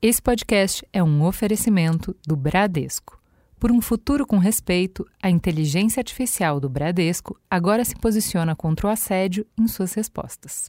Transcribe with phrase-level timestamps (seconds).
[0.00, 3.18] Esse podcast é um oferecimento do Bradesco.
[3.58, 8.90] Por um futuro com respeito, a inteligência artificial do Bradesco agora se posiciona contra o
[8.90, 10.68] assédio em suas respostas.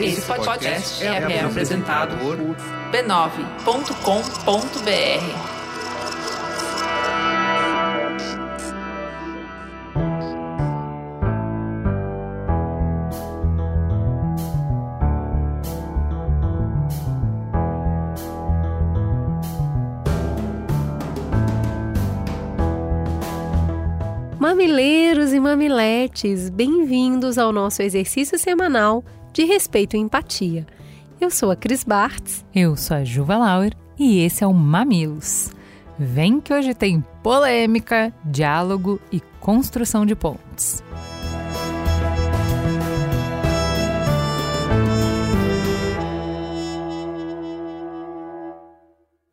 [0.00, 2.36] Esse podcast é, apresentado por
[2.90, 5.55] b9.com.br.
[24.56, 30.66] Mamileiros e mamiletes, bem-vindos ao nosso exercício semanal de respeito e empatia.
[31.20, 32.42] Eu sou a Cris Bartz.
[32.54, 35.50] Eu sou a Juva Lauer e esse é o Mamilos.
[35.98, 40.82] Vem que hoje tem polêmica, diálogo e construção de pontes.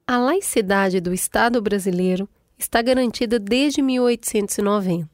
[0.06, 2.28] A laicidade do Estado brasileiro
[2.58, 5.13] está garantida desde 1890.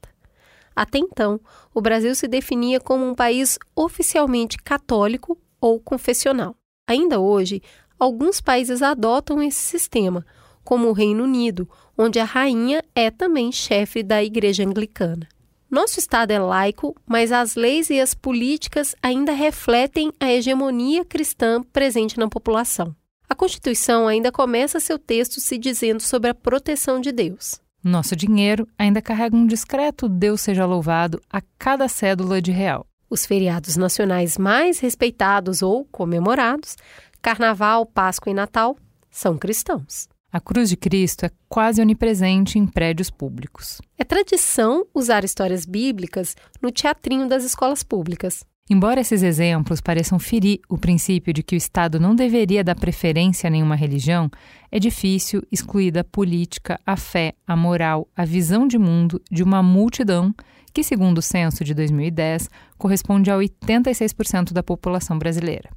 [0.79, 1.41] Até então,
[1.73, 6.55] o Brasil se definia como um país oficialmente católico ou confessional.
[6.87, 7.61] Ainda hoje,
[7.99, 10.25] alguns países adotam esse sistema,
[10.63, 15.27] como o Reino Unido, onde a rainha é também chefe da Igreja Anglicana.
[15.69, 21.61] Nosso Estado é laico, mas as leis e as políticas ainda refletem a hegemonia cristã
[21.61, 22.95] presente na população.
[23.27, 27.59] A Constituição ainda começa seu texto se dizendo sobre a proteção de Deus.
[27.83, 32.85] Nosso dinheiro ainda carrega um discreto Deus seja louvado a cada cédula de real.
[33.09, 36.75] Os feriados nacionais mais respeitados ou comemorados,
[37.21, 38.77] Carnaval, Páscoa e Natal,
[39.09, 40.07] são cristãos.
[40.31, 43.81] A cruz de Cristo é quase onipresente em prédios públicos.
[43.97, 48.43] É tradição usar histórias bíblicas no teatrinho das escolas públicas.
[48.69, 53.47] Embora esses exemplos pareçam ferir o princípio de que o Estado não deveria dar preferência
[53.47, 54.29] a nenhuma religião,
[54.71, 59.63] é difícil excluir da política a fé, a moral, a visão de mundo de uma
[59.63, 60.31] multidão
[60.71, 65.71] que, segundo o censo de 2010, corresponde a 86% da população brasileira.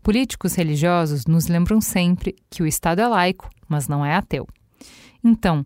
[0.00, 4.46] Políticos religiosos nos lembram sempre que o Estado é laico, mas não é ateu.
[5.24, 5.64] Então,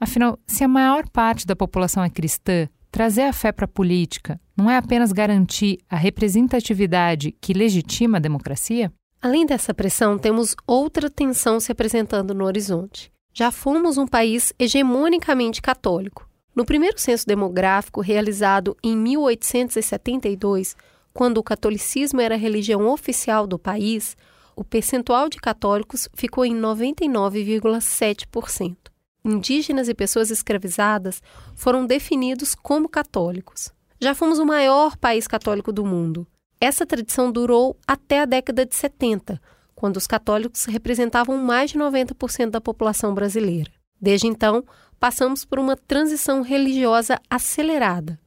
[0.00, 4.40] afinal, se a maior parte da população é cristã, Trazer a fé para a política
[4.56, 8.92] não é apenas garantir a representatividade que legitima a democracia?
[9.22, 13.12] Além dessa pressão, temos outra tensão se apresentando no horizonte.
[13.32, 16.28] Já fomos um país hegemonicamente católico.
[16.54, 20.74] No primeiro censo demográfico, realizado em 1872,
[21.14, 24.16] quando o catolicismo era a religião oficial do país,
[24.56, 28.89] o percentual de católicos ficou em 99,7%
[29.24, 31.22] indígenas e pessoas escravizadas
[31.54, 33.70] foram definidos como católicos.
[34.00, 36.26] Já fomos o maior país católico do mundo.
[36.60, 39.40] Essa tradição durou até a década de 70,
[39.74, 43.70] quando os católicos representavam mais de 90% da população brasileira.
[44.00, 44.64] Desde então,
[44.98, 48.18] passamos por uma transição religiosa acelerada.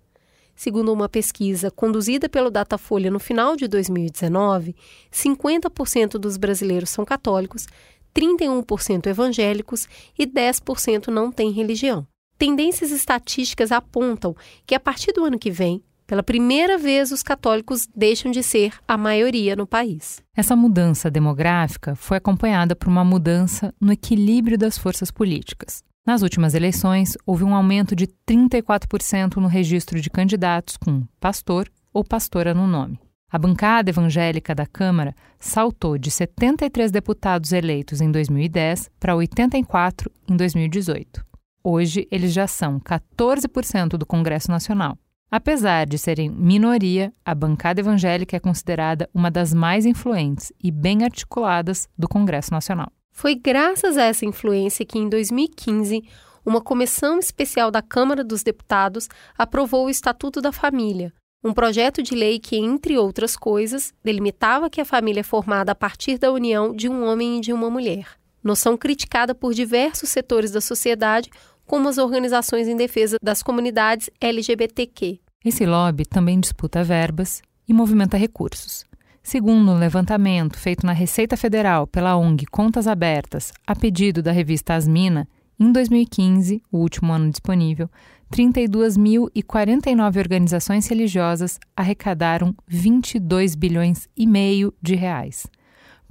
[0.56, 4.75] Segundo uma pesquisa conduzida pelo Datafolha no final de 2019,
[5.12, 7.68] 50% dos brasileiros são católicos
[8.16, 9.88] 31% evangélicos
[10.18, 12.07] e 10% não têm religião.
[12.38, 14.35] Tendências estatísticas apontam
[14.66, 18.74] que a partir do ano que vem, pela primeira vez, os católicos deixam de ser
[18.88, 20.22] a maioria no país.
[20.35, 25.84] Essa mudança demográfica foi acompanhada por uma mudança no equilíbrio das forças políticas.
[26.06, 32.03] Nas últimas eleições, houve um aumento de 34% no registro de candidatos com pastor ou
[32.03, 33.00] pastora no nome.
[33.34, 40.38] A bancada evangélica da Câmara saltou de 73 deputados eleitos em 2010 para 84 em
[40.38, 41.26] 2018.
[41.64, 44.96] Hoje, eles já são 14% do Congresso Nacional.
[45.32, 51.04] Apesar de serem minoria, a bancada evangélica é considerada uma das mais influentes e bem
[51.04, 52.92] articuladas do Congresso Nacional.
[53.12, 56.04] Foi graças a essa influência que, em 2015,
[56.46, 61.12] uma comissão especial da Câmara dos Deputados aprovou o Estatuto da Família,
[61.44, 65.75] um projeto de lei que, entre outras coisas, delimitava que a família é formada a
[65.75, 68.07] partir da união de um homem e de uma mulher.
[68.42, 71.30] Noção criticada por diversos setores da sociedade,
[71.66, 75.19] como as organizações em defesa das comunidades LGBTQ.
[75.44, 78.86] Esse lobby também disputa verbas e movimenta recursos.
[79.22, 84.74] Segundo um levantamento feito na Receita Federal pela ONG Contas Abertas, a pedido da revista
[84.74, 85.28] Asmina,
[85.60, 87.90] em 2015, o último ano disponível,
[88.33, 95.45] 32.049 organizações religiosas arrecadaram 22 bilhões e meio de reais.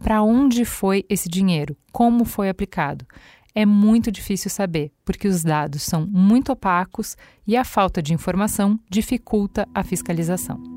[0.00, 1.76] Para onde foi esse dinheiro?
[1.90, 3.04] Como foi aplicado?
[3.52, 8.78] É muito difícil saber, porque os dados são muito opacos e a falta de informação
[8.88, 10.71] dificulta a fiscalização.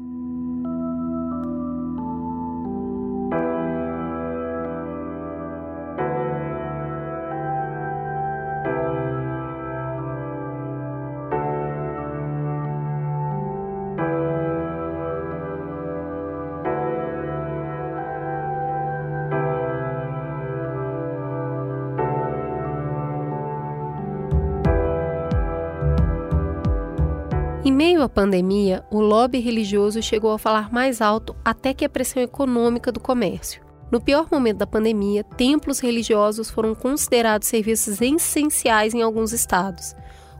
[27.85, 32.19] Meio à pandemia, o lobby religioso chegou a falar mais alto até que a pressão
[32.19, 33.61] econômica do comércio.
[33.91, 39.95] No pior momento da pandemia, templos religiosos foram considerados serviços essenciais em alguns estados,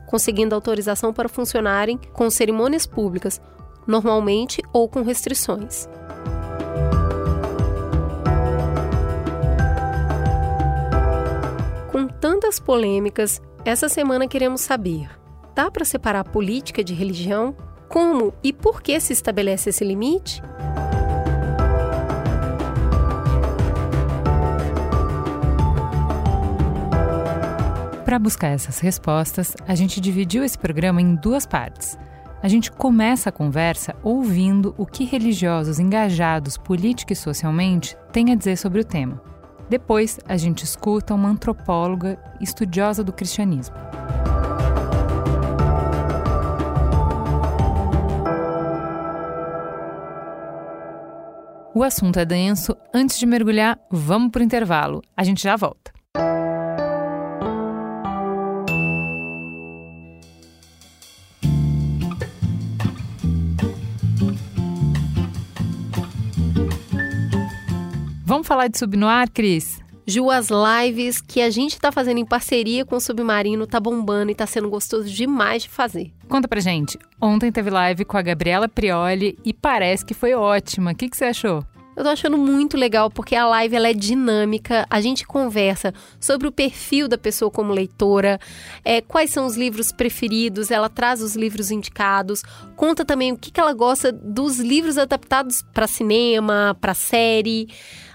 [0.08, 3.40] conseguindo autorização para funcionarem com cerimônias públicas,
[3.86, 5.88] normalmente ou com restrições.
[11.92, 15.08] Com tantas polêmicas, essa semana queremos saber:
[15.56, 17.56] dá para separar política de religião?
[17.88, 20.42] Como e por que se estabelece esse limite?
[28.04, 31.98] Para buscar essas respostas, a gente dividiu esse programa em duas partes.
[32.42, 38.34] A gente começa a conversa ouvindo o que religiosos engajados política e socialmente têm a
[38.34, 39.20] dizer sobre o tema.
[39.70, 43.74] Depois, a gente escuta uma antropóloga estudiosa do cristianismo.
[51.76, 52.74] O assunto é denso.
[52.90, 55.02] Antes de mergulhar, vamos para o intervalo.
[55.14, 55.92] A gente já volta.
[68.24, 69.78] Vamos falar de Subnoar, Cris?
[70.08, 74.30] Ju, as lives que a gente está fazendo em parceria com o Submarino tá bombando
[74.30, 76.12] e tá sendo gostoso demais de fazer.
[76.28, 76.96] Conta pra gente.
[77.20, 80.92] Ontem teve live com a Gabriela Prioli e parece que foi ótima.
[80.92, 81.64] O que, que você achou?
[81.96, 86.46] Eu tô achando muito legal porque a live ela é dinâmica, a gente conversa sobre
[86.46, 88.38] o perfil da pessoa como leitora,
[88.84, 92.42] é, quais são os livros preferidos, ela traz os livros indicados,
[92.76, 97.68] conta também o que, que ela gosta dos livros adaptados para cinema, para série.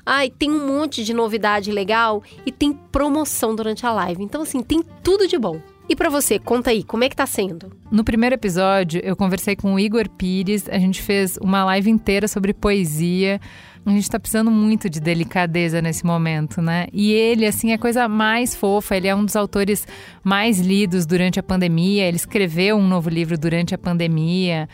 [0.05, 4.23] Ai, tem um monte de novidade legal e tem promoção durante a live.
[4.23, 5.59] Então, assim, tem tudo de bom.
[5.89, 7.71] E para você, conta aí, como é que tá sendo?
[7.91, 12.27] No primeiro episódio, eu conversei com o Igor Pires, a gente fez uma live inteira
[12.29, 13.41] sobre poesia.
[13.83, 16.87] A gente tá precisando muito de delicadeza nesse momento, né?
[16.93, 18.95] E ele, assim, é a coisa mais fofa.
[18.95, 19.87] Ele é um dos autores
[20.23, 22.07] mais lidos durante a pandemia.
[22.07, 24.69] Ele escreveu um novo livro durante a pandemia.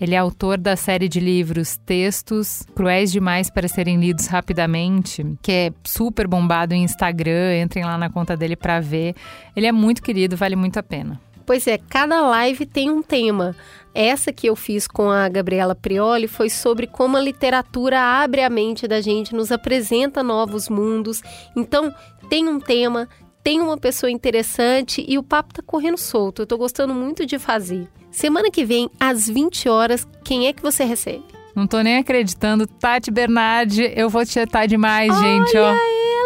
[0.00, 5.50] Ele é autor da série de livros Textos Cruéis Demais para Serem Lidos Rapidamente, que
[5.50, 7.60] é super bombado em Instagram.
[7.60, 9.14] Entrem lá na conta dele para ver.
[9.56, 11.20] Ele é muito querido, vale muito a pena.
[11.46, 13.54] Pois é, cada live tem um tema.
[13.94, 18.50] Essa que eu fiz com a Gabriela Prioli foi sobre como a literatura abre a
[18.50, 21.22] mente da gente, nos apresenta novos mundos.
[21.54, 21.94] Então,
[22.28, 23.08] tem um tema,
[23.42, 26.42] tem uma pessoa interessante e o papo tá correndo solto.
[26.42, 27.86] Eu tô gostando muito de fazer.
[28.10, 31.24] Semana que vem, às 20 horas, quem é que você recebe?
[31.54, 32.66] Não tô nem acreditando.
[32.66, 35.72] Tati Bernardi, eu vou te tietar demais, Olha gente, ó.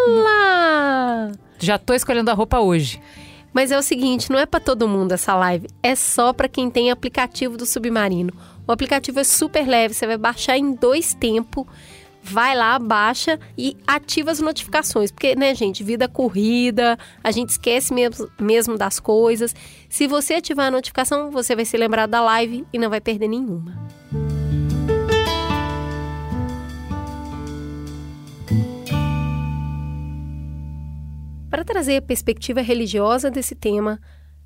[0.09, 1.32] ela!
[1.59, 3.00] Já tô escolhendo a roupa hoje.
[3.59, 6.71] Mas é o seguinte, não é para todo mundo essa live, é só para quem
[6.71, 8.33] tem aplicativo do Submarino.
[8.65, 11.67] O aplicativo é super leve, você vai baixar em dois tempos.
[12.23, 15.11] Vai lá, baixa e ativa as notificações.
[15.11, 19.57] Porque, né, gente, vida corrida, a gente esquece mesmo, mesmo das coisas.
[19.88, 23.27] Se você ativar a notificação, você vai se lembrar da live e não vai perder
[23.27, 23.88] nenhuma.
[31.50, 33.99] Para trazer a perspectiva religiosa desse tema,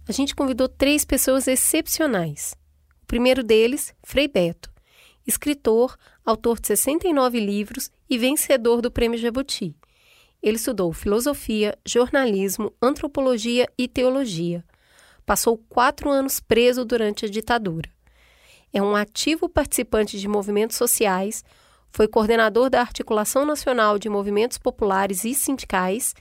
[0.08, 2.54] a gente convidou três pessoas excepcionais.
[3.02, 4.70] O primeiro deles, Frei Beto,
[5.26, 9.74] escritor, autor de 69 livros e vencedor do Prêmio Jabuti.
[10.40, 14.64] Ele estudou filosofia, jornalismo, antropologia e teologia.
[15.26, 17.90] Passou quatro anos preso durante a ditadura.
[18.72, 21.44] É um ativo participante de movimentos sociais,
[21.90, 26.14] foi coordenador da Articulação Nacional de Movimentos Populares e Sindicais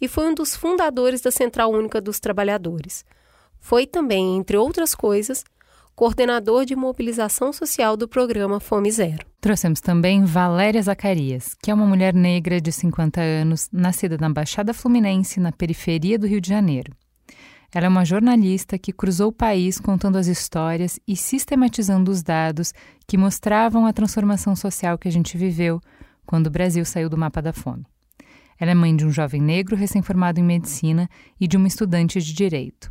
[0.00, 3.04] e foi um dos fundadores da Central Única dos Trabalhadores.
[3.58, 5.44] Foi também, entre outras coisas,
[5.94, 9.26] coordenador de mobilização social do programa Fome Zero.
[9.40, 14.74] Trouxemos também Valéria Zacarias, que é uma mulher negra de 50 anos, nascida na Baixada
[14.74, 16.92] Fluminense, na periferia do Rio de Janeiro.
[17.74, 22.72] Ela é uma jornalista que cruzou o país contando as histórias e sistematizando os dados
[23.06, 25.80] que mostravam a transformação social que a gente viveu
[26.26, 27.86] quando o Brasil saiu do mapa da fome.
[28.58, 31.08] Ela é mãe de um jovem negro recém-formado em medicina
[31.40, 32.90] e de uma estudante de direito.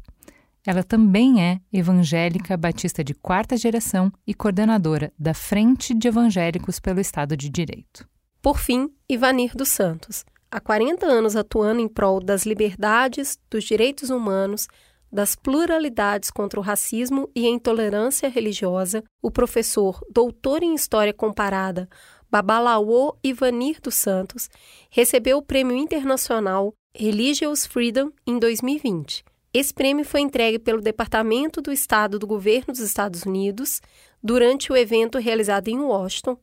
[0.65, 6.99] Ela também é evangélica batista de quarta geração e coordenadora da Frente de Evangélicos pelo
[6.99, 8.07] Estado de Direito.
[8.41, 10.25] Por fim, Ivanir dos Santos.
[10.51, 14.67] Há 40 anos atuando em prol das liberdades, dos direitos humanos,
[15.11, 21.87] das pluralidades contra o racismo e a intolerância religiosa, o professor, doutor em História Comparada,
[22.35, 24.49] Babalaô Ivanir dos Santos
[24.89, 29.23] recebeu o Prêmio Internacional Religious Freedom em 2020
[29.53, 33.81] Esse prêmio foi entregue pelo Departamento do Estado do Governo dos Estados Unidos
[34.21, 36.37] durante o evento realizado em Washington,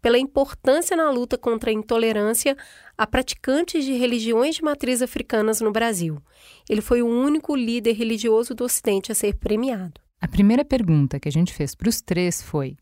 [0.00, 2.56] pela importância na luta contra a intolerância
[2.96, 6.22] a praticantes de religiões de matriz africanas no Brasil.
[6.70, 10.00] Ele foi o único líder religioso do Ocidente a ser premiado.
[10.22, 12.78] A primeira pergunta que a gente fez para os três foi: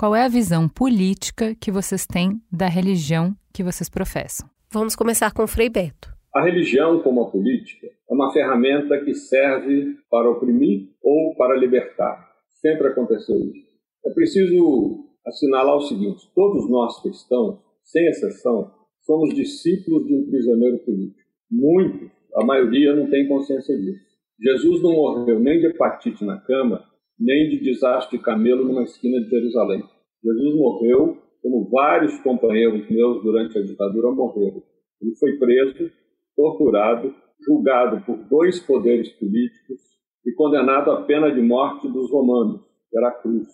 [0.00, 4.48] qual é a visão política que vocês têm da religião que vocês professam?
[4.72, 6.08] Vamos começar com Frei Beto.
[6.34, 12.30] A religião, como a política, é uma ferramenta que serve para oprimir ou para libertar.
[12.62, 13.68] Sempre aconteceu isso.
[14.06, 20.78] É preciso assinalar o seguinte: todos nós cristãos, sem exceção, somos discípulos de um prisioneiro
[20.78, 21.28] político.
[21.50, 24.00] Muitos, a maioria, não tem consciência disso.
[24.40, 26.88] Jesus não morreu nem de hepatite na cama,
[27.20, 29.84] nem de desastre de camelo numa esquina de Jerusalém.
[30.24, 34.62] Jesus morreu como vários companheiros meus durante a ditadura morreram.
[35.02, 35.90] Ele foi preso,
[36.36, 37.14] torturado,
[37.46, 39.80] julgado por dois poderes políticos
[40.26, 42.60] e condenado à pena de morte dos romanos,
[42.94, 43.48] era cruz.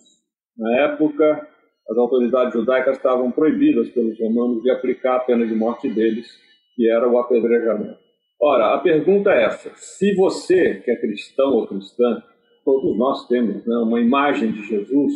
[0.57, 1.47] Na época,
[1.89, 6.27] as autoridades judaicas estavam proibidas pelos romanos de aplicar a pena de morte deles,
[6.75, 7.99] que era o apedrejamento.
[8.39, 12.21] Ora, a pergunta é essa: se você, que é cristão ou cristã,
[12.67, 15.13] todos nós temos né, uma imagem de Jesus,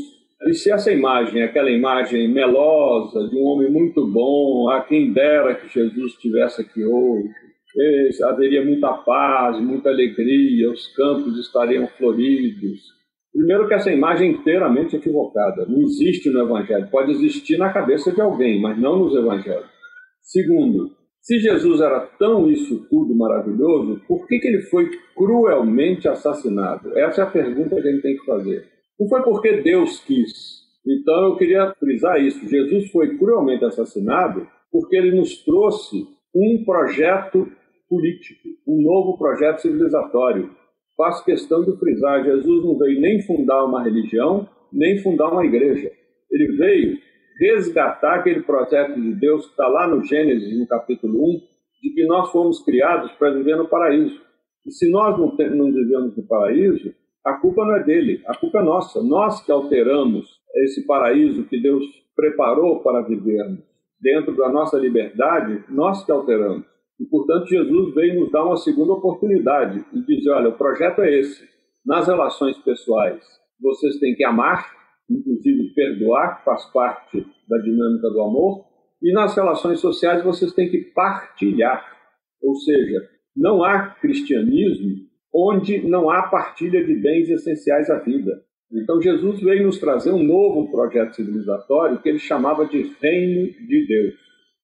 [0.48, 5.12] e se essa imagem é aquela imagem melosa de um homem muito bom, a quem
[5.12, 7.30] dera que Jesus estivesse aqui hoje,
[8.24, 12.80] haveria muita paz, muita alegria, os campos estariam floridos.
[13.34, 16.90] Primeiro que essa imagem é inteiramente equivocada, não existe no Evangelho.
[16.90, 19.70] Pode existir na cabeça de alguém, mas não nos Evangelhos.
[20.22, 20.92] Segundo,
[21.22, 26.98] se Jesus era tão isso tudo maravilhoso, por que, que ele foi cruelmente assassinado?
[26.98, 28.68] Essa é a pergunta que a gente tem que fazer.
[29.00, 30.62] Não foi porque Deus quis.
[30.86, 32.48] Então eu queria frisar isso.
[32.50, 37.48] Jesus foi cruelmente assassinado porque ele nos trouxe um projeto
[37.88, 40.50] político, um novo projeto civilizatório.
[40.98, 45.92] Faço questão de frisar: Jesus não veio nem fundar uma religião, nem fundar uma igreja.
[46.32, 46.98] Ele veio
[47.42, 51.42] resgatar aquele projeto de Deus que está lá no Gênesis, no capítulo 1,
[51.82, 54.22] de que nós fomos criados para viver no paraíso.
[54.66, 56.94] E se nós não, não vivemos no paraíso,
[57.26, 59.02] a culpa não é dele, a culpa é nossa.
[59.02, 61.84] Nós que alteramos esse paraíso que Deus
[62.16, 63.60] preparou para vivermos
[64.00, 66.66] dentro da nossa liberdade, nós que alteramos.
[67.00, 71.20] E, portanto, Jesus veio nos dar uma segunda oportunidade e dizer: olha, o projeto é
[71.20, 71.50] esse.
[71.86, 73.24] Nas relações pessoais,
[73.60, 74.72] vocês têm que amar,
[75.18, 78.66] inclusive perdoar, que faz parte da dinâmica do amor,
[79.02, 81.86] e nas relações sociais vocês têm que partilhar.
[82.42, 88.44] Ou seja, não há cristianismo onde não há partilha de bens essenciais à vida.
[88.72, 93.88] Então Jesus veio nos trazer um novo projeto civilizatório que ele chamava de Reino de
[93.88, 94.16] Deus.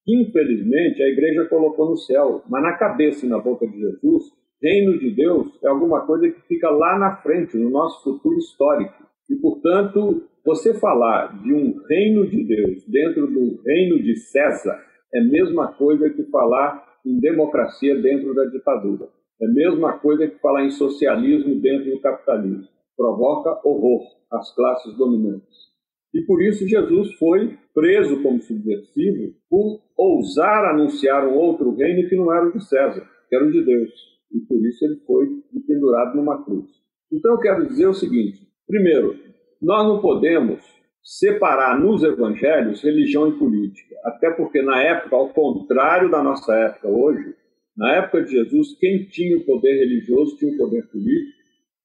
[0.07, 4.97] Infelizmente, a igreja colocou no céu, mas na cabeça e na boca de Jesus, reino
[4.97, 9.05] de Deus é alguma coisa que fica lá na frente, no nosso futuro histórico.
[9.29, 14.81] E, portanto, você falar de um reino de Deus dentro do reino de César
[15.13, 19.09] é a mesma coisa que falar em democracia dentro da ditadura.
[19.41, 22.65] É a mesma coisa que falar em socialismo dentro do capitalismo.
[22.95, 25.67] Provoca horror às classes dominantes.
[26.13, 32.15] E por isso Jesus foi preso como subversivo por ousar anunciar um outro reino que
[32.15, 33.91] não era o de César, que era o de Deus.
[34.31, 35.27] E por isso ele foi
[35.67, 36.69] pendurado numa cruz.
[37.11, 39.27] Então eu quero dizer o seguinte: primeiro,
[39.61, 40.61] nós não podemos
[41.03, 46.89] separar nos evangelhos religião e política, até porque na época, ao contrário da nossa época
[46.89, 47.33] hoje,
[47.77, 51.37] na época de Jesus, quem tinha o poder religioso tinha o poder político.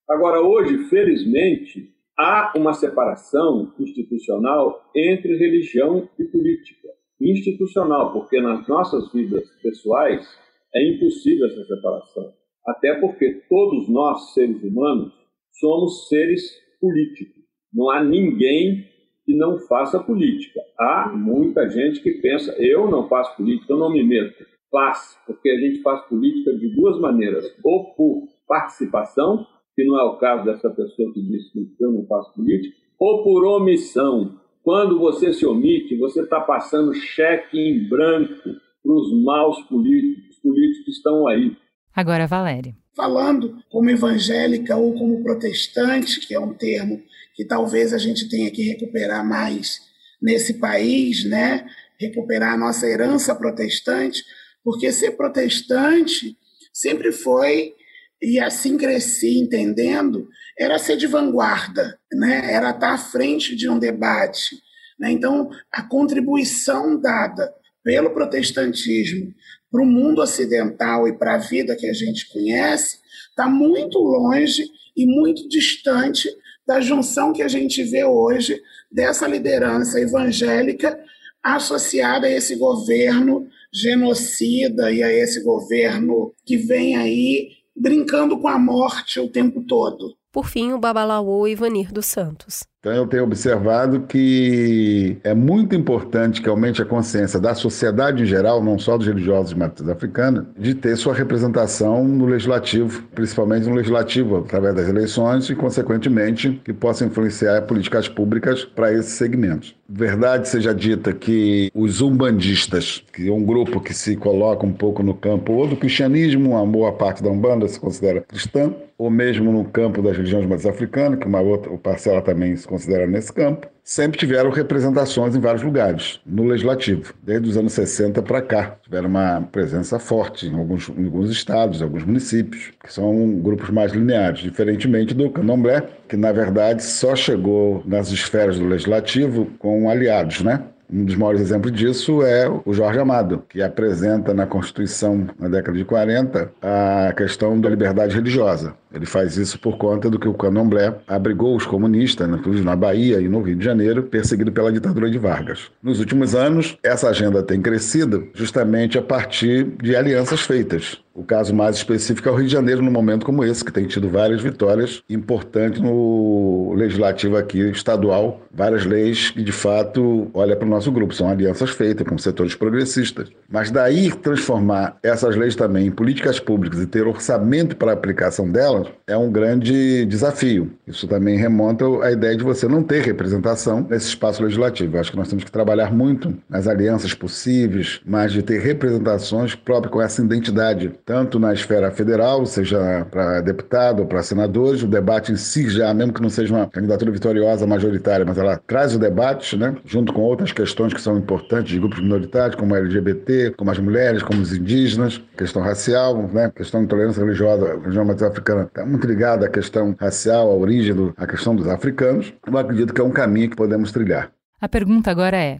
[0.09, 6.89] Agora, hoje, felizmente, há uma separação institucional entre religião e política.
[7.21, 10.27] Institucional, porque nas nossas vidas pessoais
[10.75, 12.33] é impossível essa separação.
[12.67, 15.13] Até porque todos nós, seres humanos,
[15.61, 16.43] somos seres
[16.81, 17.42] políticos.
[17.73, 18.87] Não há ninguém
[19.25, 20.61] que não faça política.
[20.79, 24.45] Há muita gente que pensa, eu não faço política, eu não me meto.
[24.71, 30.05] Faz, porque a gente faz política de duas maneiras, ou por participação, que não é
[30.05, 34.39] o caso dessa pessoa que disse que eu não faço política, ou por omissão.
[34.63, 38.51] Quando você se omite, você está passando cheque em branco
[38.83, 41.57] para os maus políticos, políticos que estão aí.
[41.95, 42.75] Agora, Valéria.
[42.97, 47.03] Falando como evangélica ou como protestante, que é um termo
[47.35, 49.81] que talvez a gente tenha que recuperar mais
[50.21, 51.67] nesse país, né?
[51.99, 54.25] recuperar a nossa herança protestante,
[54.65, 56.37] porque ser protestante
[56.73, 57.75] sempre foi,
[58.21, 62.53] e assim cresci entendendo, era ser de vanguarda, né?
[62.53, 64.57] era estar à frente de um debate.
[64.99, 65.11] Né?
[65.11, 69.35] Então, a contribuição dada pelo protestantismo
[69.73, 72.99] para o mundo ocidental e para a vida que a gente conhece
[73.31, 76.29] está muito longe e muito distante
[76.67, 78.61] da junção que a gente vê hoje
[78.91, 81.01] dessa liderança evangélica
[81.43, 88.59] associada a esse governo genocida e a esse governo que vem aí brincando com a
[88.59, 90.15] morte o tempo todo.
[90.31, 92.72] Por fim, o Babalaô Ivanir dos Santos.
[92.85, 98.27] Então, eu tenho observado que é muito importante que aumente a consciência da sociedade em
[98.27, 103.69] geral, não só dos religiosos de matriz africana, de ter sua representação no legislativo, principalmente
[103.69, 109.77] no legislativo, através das eleições e, consequentemente, que possa influenciar políticas públicas para esses segmentos.
[109.89, 115.05] Verdade seja dita que os umbandistas, que é um grupo que se coloca um pouco
[115.05, 119.53] no campo ou do cristianismo, uma boa parte da Umbanda se considera cristã, ou mesmo
[119.53, 123.67] no campo das religiões mais africanas, que uma outra parcela também se considera nesse campo,
[123.85, 128.77] sempre tiveram representações em vários lugares, no legislativo, desde os anos 60 para cá.
[128.83, 133.69] Tiveram uma presença forte em alguns, em alguns estados, em alguns municípios, que são grupos
[133.69, 139.91] mais lineares, diferentemente do candomblé, que na verdade só chegou nas esferas do legislativo com
[139.91, 140.63] aliados, né?
[140.91, 145.77] Um dos maiores exemplos disso é o Jorge Amado, que apresenta na Constituição, na década
[145.77, 148.75] de 40, a questão da liberdade religiosa.
[148.95, 153.21] Ele faz isso por conta do que o candomblé abrigou os comunistas, inclusive na Bahia
[153.21, 155.71] e no Rio de Janeiro, perseguido pela ditadura de Vargas.
[155.83, 161.03] Nos últimos anos, essa agenda tem crescido justamente a partir de alianças feitas.
[161.15, 163.87] O caso mais específico é o Rio de Janeiro, num momento como esse, que tem
[163.87, 170.67] tido várias vitórias importantes no legislativo aqui estadual, várias leis que de fato olha para
[170.67, 173.29] o nosso grupo, são alianças feitas com setores progressistas.
[173.47, 178.51] Mas daí transformar essas leis também em políticas públicas e ter orçamento para a aplicação
[178.51, 180.71] delas é um grande desafio.
[180.87, 184.99] Isso também remonta à ideia de você não ter representação nesse espaço legislativo.
[184.99, 189.93] Acho que nós temos que trabalhar muito nas alianças possíveis, mas de ter representações próprias
[189.93, 195.33] com essa identidade, tanto na esfera federal, seja para deputado ou para senadores, o debate
[195.33, 198.99] em si já, mesmo que não seja uma candidatura vitoriosa majoritária, mas ela traz o
[198.99, 203.55] debate, né, junto com outras questões que são importantes de grupos minoritários, como a LGBT,
[203.57, 208.23] como as mulheres, como os indígenas, questão racial, né, questão de intolerância religiosa, religião matriz
[208.23, 212.33] africana está muito ligada à questão racial, à origem, do, à questão dos africanos.
[212.47, 214.33] Eu acredito que é um caminho que podemos trilhar.
[214.61, 215.59] A pergunta agora é: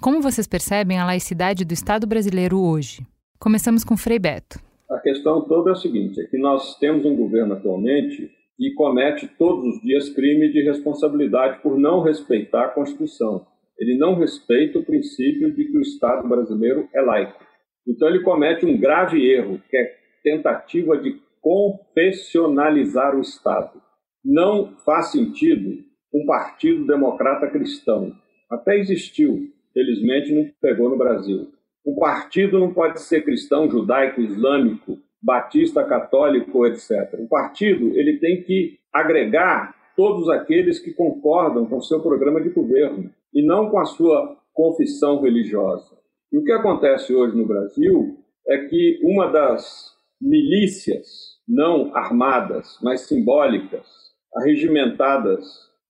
[0.00, 3.02] como vocês percebem a laicidade do Estado brasileiro hoje?
[3.38, 4.60] Começamos com Frei Beto.
[4.88, 9.26] A questão toda é o seguinte: é que nós temos um governo atualmente que comete
[9.36, 13.44] todos os dias crime de responsabilidade por não respeitar a Constituição.
[13.76, 17.42] Ele não respeita o princípio de que o Estado brasileiro é laico.
[17.88, 23.82] Então ele comete um grave erro, que é tentativa de confessionalizar o Estado.
[24.24, 25.82] Não faz sentido
[26.14, 28.12] um partido democrata cristão.
[28.48, 31.48] Até existiu, felizmente não pegou no Brasil.
[31.84, 37.18] Um partido não pode ser cristão, judaico, islâmico, batista, católico, etc.
[37.18, 42.50] O partido ele tem que agregar todos aqueles que concordam com o seu programa de
[42.50, 45.96] governo e não com a sua confissão religiosa.
[46.30, 53.02] E o que acontece hoje no Brasil é que uma das milícias não armadas, mas
[53.02, 53.86] simbólicas,
[54.34, 55.44] arregimentadas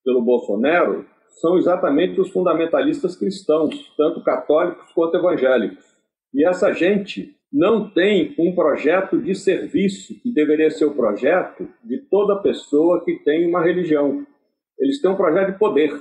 [0.05, 1.07] pelo Bolsonaro,
[1.40, 5.85] são exatamente os fundamentalistas cristãos, tanto católicos quanto evangélicos.
[6.35, 11.98] E essa gente não tem um projeto de serviço, que deveria ser o projeto de
[12.11, 14.27] toda pessoa que tem uma religião.
[14.81, 15.92] Eles têm um projeto de poder.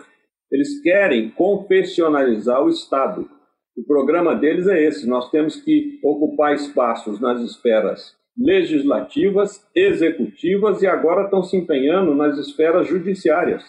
[0.52, 3.30] Eles querem confessionalizar o Estado.
[3.78, 10.88] O programa deles é esse: nós temos que ocupar espaços nas esferas legislativas, executivas e
[10.88, 13.64] agora estão se empenhando nas esferas judiciárias.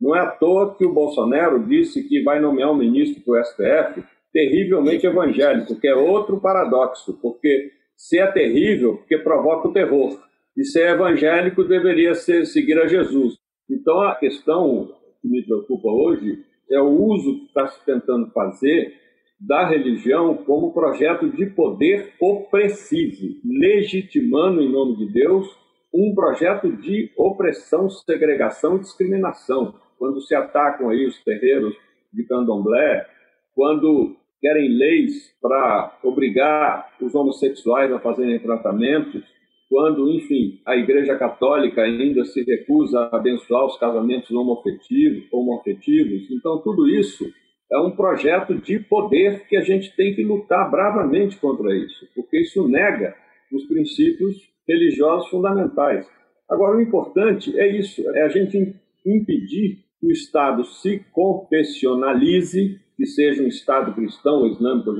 [0.00, 3.44] Não é à toa que o Bolsonaro disse que vai nomear um ministro para o
[3.44, 10.20] STF terrivelmente evangélico, que é outro paradoxo, porque se é terrível, porque provoca o terror.
[10.56, 13.36] E se é evangélico, deveria ser, seguir a Jesus.
[13.70, 14.88] Então, a questão
[15.20, 18.94] que me preocupa hoje é o uso que está se tentando fazer
[19.40, 25.46] da religião como projeto de poder opressivo, legitimando em nome de Deus
[25.94, 29.74] um projeto de opressão, segregação e discriminação.
[29.98, 31.74] Quando se atacam aí os terreiros
[32.12, 33.06] de candomblé,
[33.54, 39.22] quando querem leis para obrigar os homossexuais a fazerem tratamentos,
[39.68, 46.30] quando, enfim, a Igreja Católica ainda se recusa a abençoar os casamentos homoafetivos, homoafetivos.
[46.30, 47.30] Então, tudo isso
[47.70, 52.40] é um projeto de poder que a gente tem que lutar bravamente contra isso, porque
[52.40, 53.14] isso nega
[53.52, 56.08] os princípios religiosos fundamentais.
[56.48, 63.06] Agora, o importante é isso, é a gente impedir que o Estado se confessionalize, que
[63.06, 64.90] seja um Estado cristão, islâmico,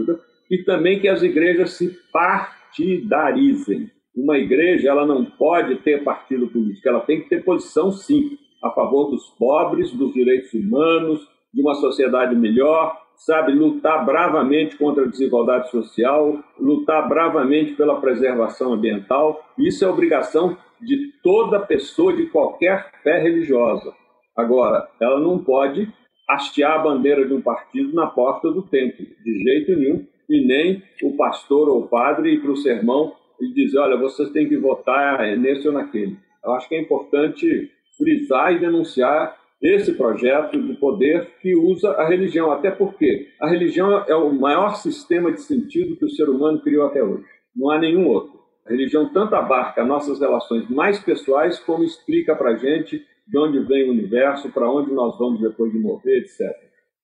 [0.50, 3.90] e também que as igrejas se partidarizem.
[4.14, 8.70] Uma igreja ela não pode ter partido político, ela tem que ter posição sim, a
[8.70, 11.26] favor dos pobres, dos direitos humanos,
[11.58, 18.74] de uma sociedade melhor, sabe, lutar bravamente contra a desigualdade social, lutar bravamente pela preservação
[18.74, 19.44] ambiental.
[19.58, 23.92] Isso é obrigação de toda pessoa de qualquer fé religiosa.
[24.36, 25.92] Agora, ela não pode
[26.30, 30.80] hastear a bandeira de um partido na porta do templo, de jeito nenhum, e nem
[31.02, 34.56] o pastor ou o padre ir para o sermão e dizer, olha, vocês têm que
[34.58, 36.16] votar nesse ou naquele.
[36.44, 42.08] Eu acho que é importante frisar e denunciar esse projeto de poder que usa a
[42.08, 46.60] religião, até porque a religião é o maior sistema de sentido que o ser humano
[46.60, 47.24] criou até hoje.
[47.54, 48.38] Não há nenhum outro.
[48.64, 53.58] A religião tanto abarca nossas relações mais pessoais, como explica para a gente de onde
[53.60, 56.40] vem o universo, para onde nós vamos depois de morrer, etc.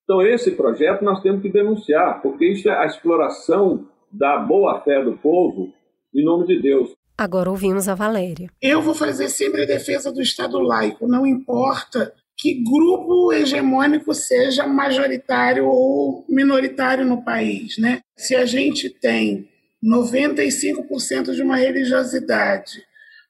[0.03, 5.17] Então, esse projeto nós temos que denunciar, porque isso é a exploração da boa-fé do
[5.17, 5.73] povo
[6.13, 6.93] em nome de Deus.
[7.17, 8.49] Agora ouvimos a Valéria.
[8.61, 14.67] Eu vou fazer sempre a defesa do Estado laico, não importa que grupo hegemônico seja
[14.67, 17.77] majoritário ou minoritário no país.
[17.77, 18.01] Né?
[18.17, 19.47] Se a gente tem
[19.83, 22.83] 95% de uma religiosidade,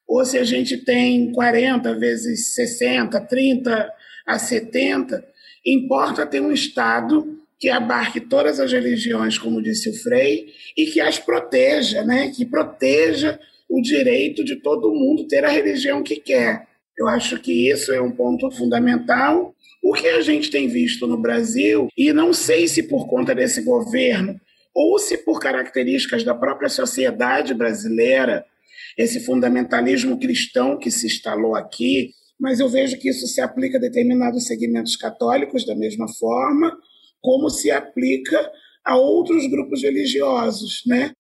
[0.07, 3.93] ou se a gente tem 40 vezes 60, 30
[4.25, 5.23] a 70,
[5.65, 10.99] importa ter um Estado que abarque todas as religiões, como disse o Frei, e que
[10.99, 12.29] as proteja, né?
[12.29, 13.39] que proteja
[13.69, 16.67] o direito de todo mundo ter a religião que quer.
[16.97, 19.53] Eu acho que isso é um ponto fundamental.
[19.84, 23.62] O que a gente tem visto no Brasil, e não sei se por conta desse
[23.62, 24.39] governo
[24.73, 28.45] ou se por características da própria sociedade brasileira,
[28.97, 33.81] esse fundamentalismo cristão que se instalou aqui, mas eu vejo que isso se aplica a
[33.81, 36.77] determinados segmentos católicos da mesma forma,
[37.21, 38.51] como se aplica
[38.84, 41.12] a outros grupos religiosos, né?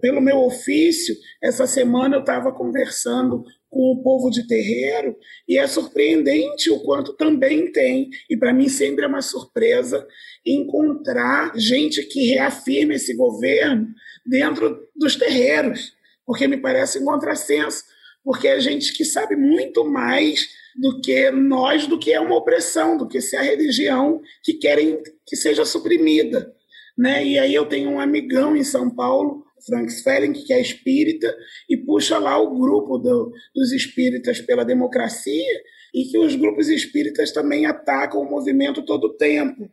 [0.00, 5.16] Pelo meu ofício, essa semana eu estava conversando com o povo de terreiro,
[5.48, 10.06] e é surpreendente o quanto também tem, e para mim sempre é uma surpresa,
[10.46, 13.88] encontrar gente que reafirma esse governo
[14.24, 15.92] dentro dos terreiros,
[16.24, 17.82] porque me parece um contrassenso,
[18.22, 22.96] porque é gente que sabe muito mais do que nós, do que é uma opressão,
[22.96, 26.54] do que se é a religião que querem que seja suprimida.
[26.96, 27.26] Né?
[27.26, 31.34] E aí eu tenho um amigão em São Paulo Frank Svelling, que é espírita,
[31.68, 35.62] e puxa lá o grupo do, dos espíritas pela democracia,
[35.94, 39.70] e que os grupos espíritas também atacam o movimento todo o tempo.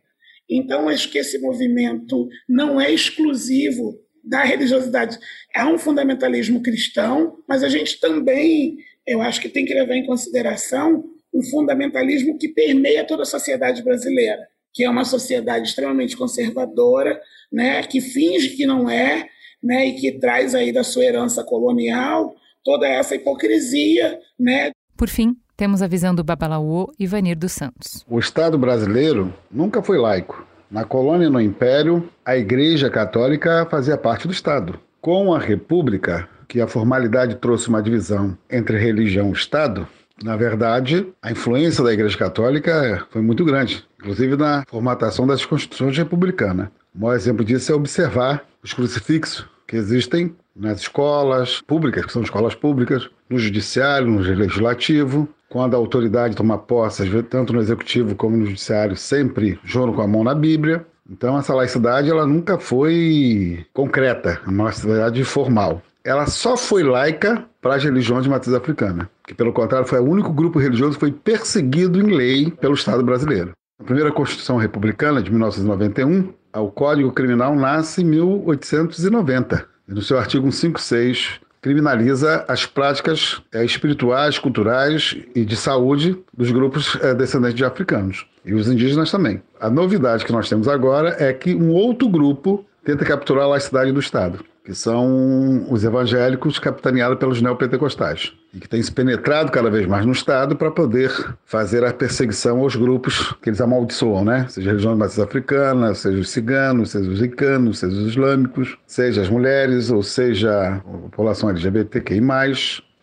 [0.48, 5.18] Então, acho que esse movimento não é exclusivo da religiosidade.
[5.54, 8.76] É um fundamentalismo cristão, mas a gente também,
[9.06, 13.82] eu acho que tem que levar em consideração um fundamentalismo que permeia toda a sociedade
[13.82, 19.28] brasileira, que é uma sociedade extremamente conservadora, né, que finge que não é,
[19.62, 24.70] né, e que traz aí da sua herança colonial toda essa hipocrisia, né?
[24.96, 28.04] Por fim, temos a visão do Babalaô Ivanir dos Santos.
[28.08, 30.46] O Estado brasileiro nunca foi laico.
[30.70, 34.80] Na colônia e no Império, a Igreja Católica fazia parte do Estado.
[35.00, 39.86] Com a República, que a formalidade trouxe uma divisão entre religião e Estado,
[40.22, 45.96] na verdade, a influência da Igreja Católica foi muito grande, inclusive na formatação das constituições
[45.96, 46.68] republicanas.
[46.94, 52.22] O maior exemplo disso é observar os crucifixos que existem nas escolas públicas, que são
[52.22, 55.28] escolas públicas, no judiciário, no legislativo.
[55.48, 60.06] Quando a autoridade toma posse, tanto no executivo como no judiciário, sempre juram com a
[60.06, 60.86] mão na Bíblia.
[61.10, 65.82] Então, essa laicidade ela nunca foi concreta, é uma laicidade formal.
[66.04, 70.04] Ela só foi laica para as religiões de matriz africana, que, pelo contrário, foi o
[70.04, 73.52] único grupo religioso que foi perseguido em lei pelo Estado brasileiro.
[73.80, 79.64] A primeira Constituição Republicana, de 1991, o Código Criminal nasce em 1890.
[79.88, 86.50] E no seu artigo 156 criminaliza as práticas é, espirituais, culturais e de saúde dos
[86.50, 88.26] grupos é, descendentes de africanos.
[88.44, 89.40] E os indígenas também.
[89.60, 93.92] A novidade que nós temos agora é que um outro grupo tenta capturar a laicidade
[93.92, 99.70] do Estado que são os evangélicos capitaneados pelos neopentecostais, e que têm se penetrado cada
[99.70, 101.10] vez mais no Estado para poder
[101.44, 104.46] fazer a perseguição aos grupos que eles amaldiçoam, né?
[104.48, 109.22] Seja a religião matriz africana, seja os ciganos, seja os ricanos, seja os islâmicos, seja
[109.22, 112.20] as mulheres, ou seja a população LGBTQI+,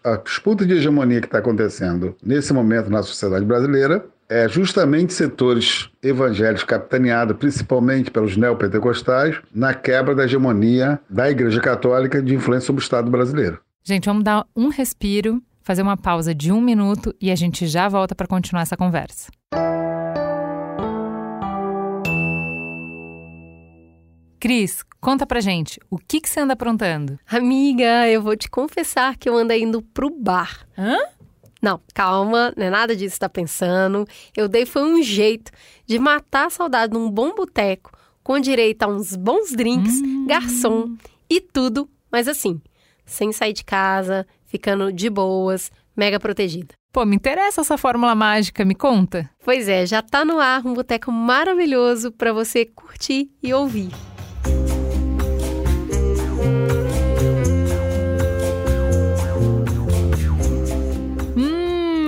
[0.04, 5.89] a disputa de hegemonia que está acontecendo nesse momento na sociedade brasileira é justamente setores
[6.04, 12.82] evangélicos capitaneados principalmente pelos neopentecostais na quebra da hegemonia da Igreja Católica de influência sobre
[12.82, 13.60] o Estado brasileiro.
[13.84, 17.89] Gente, vamos dar um respiro, fazer uma pausa de um minuto e a gente já
[17.89, 19.32] volta para continuar essa conversa.
[24.39, 27.20] Cris, conta pra gente, o que, que você anda aprontando?
[27.28, 30.65] Amiga, eu vou te confessar que eu ando indo pro bar.
[30.78, 30.98] Hã?
[31.62, 34.06] Não, calma, não é nada disso que você tá pensando.
[34.36, 35.52] Eu dei foi um jeito
[35.86, 37.91] de matar a saudade num bom boteco,
[38.24, 40.26] com direito a uns bons drinks, Hum.
[40.28, 40.95] garçom
[41.30, 42.62] e tudo, mas assim,
[43.06, 46.74] sem sair de casa, ficando de boas, mega protegida.
[46.91, 49.30] Pô, me interessa essa fórmula mágica, me conta.
[49.43, 53.89] Pois é, já tá no ar um boteco maravilhoso para você curtir e ouvir.
[56.41, 56.79] Hum,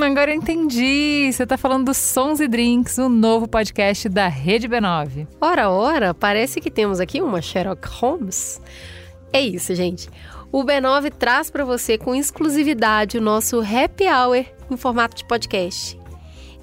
[0.06, 1.30] agora eu entendi.
[1.32, 5.28] Você tá falando dos Sons e Drinks, o novo podcast da Rede B9.
[5.40, 8.62] Ora, ora, parece que temos aqui uma Sherlock Holmes.
[9.32, 10.10] É isso, gente.
[10.52, 16.00] O B9 traz para você com exclusividade o nosso Happy Hour em formato de podcast.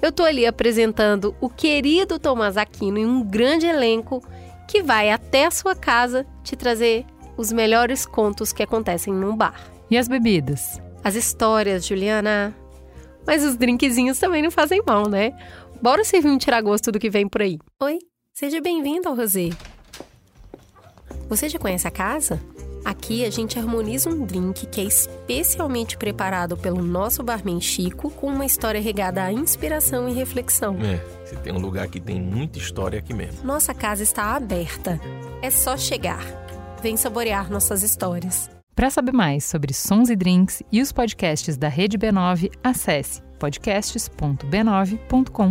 [0.01, 4.23] Eu tô ali apresentando o querido Tomás Aquino em um grande elenco
[4.67, 9.59] que vai até a sua casa te trazer os melhores contos que acontecem num bar.
[9.89, 10.79] E as bebidas?
[11.03, 12.55] As histórias, Juliana.
[13.25, 15.33] Mas os drinkzinhos também não fazem mal, né?
[15.81, 17.57] Bora servir um tiragosto do que vem por aí.
[17.81, 17.99] Oi,
[18.33, 19.49] seja bem-vindo ao Rosé.
[21.29, 22.41] Você já conhece a casa?
[22.83, 28.27] Aqui a gente harmoniza um drink que é especialmente preparado pelo nosso barman Chico com
[28.27, 30.77] uma história regada à inspiração e reflexão.
[30.81, 33.43] É, se tem um lugar que tem muita história aqui mesmo.
[33.43, 34.99] Nossa casa está aberta.
[35.41, 36.23] É só chegar.
[36.81, 38.49] Vem saborear nossas histórias.
[38.79, 45.49] Para saber mais sobre Sons e Drinks e os podcasts da Rede B9, acesse podcasts.b9.com.br.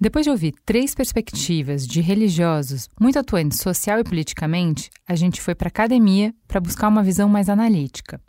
[0.00, 5.54] Depois de ouvir três perspectivas de religiosos muito atuantes social e politicamente, a gente foi
[5.54, 8.20] para a academia para buscar uma visão mais analítica.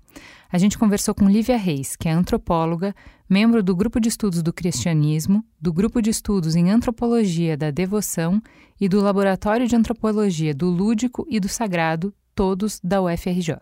[0.51, 2.95] A gente conversou com Lívia Reis, que é antropóloga,
[3.29, 8.41] membro do Grupo de Estudos do Cristianismo, do Grupo de Estudos em Antropologia da Devoção
[8.81, 13.57] e do Laboratório de Antropologia do Lúdico e do Sagrado, todos da UFRJ.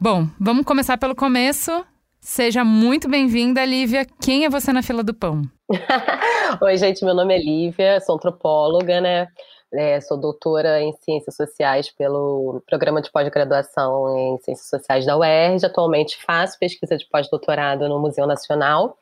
[0.00, 1.84] Bom, vamos começar pelo começo.
[2.22, 4.06] Seja muito bem-vinda, Lívia.
[4.18, 5.42] Quem é você na fila do pão?
[6.62, 9.28] Oi, gente, meu nome é Lívia, sou antropóloga, né?
[9.74, 15.64] É, sou doutora em Ciências Sociais pelo Programa de Pós-Graduação em Ciências Sociais da UERJ.
[15.64, 18.98] Atualmente faço pesquisa de pós-doutorado no Museu Nacional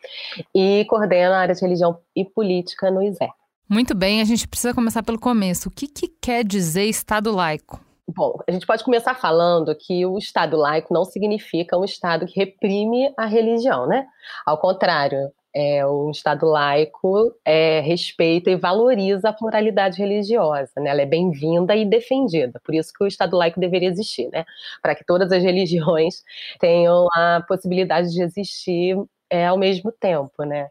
[0.55, 3.29] e coordeno a área de religião e política no ISE.
[3.69, 5.69] Muito bem, a gente precisa começar pelo começo.
[5.69, 7.81] O que, que quer dizer Estado laico?
[8.09, 12.39] Bom, a gente pode começar falando que o Estado laico não significa um Estado que
[12.39, 14.07] reprime a religião, né?
[14.45, 20.91] Ao contrário, é, o Estado laico é, respeita e valoriza a pluralidade religiosa, né?
[20.91, 24.45] ela é bem-vinda e defendida, por isso que o Estado laico deveria existir, né?
[24.81, 26.23] para que todas as religiões
[26.59, 28.97] tenham a possibilidade de existir
[29.31, 30.45] é, ao mesmo tempo.
[30.45, 30.69] Né?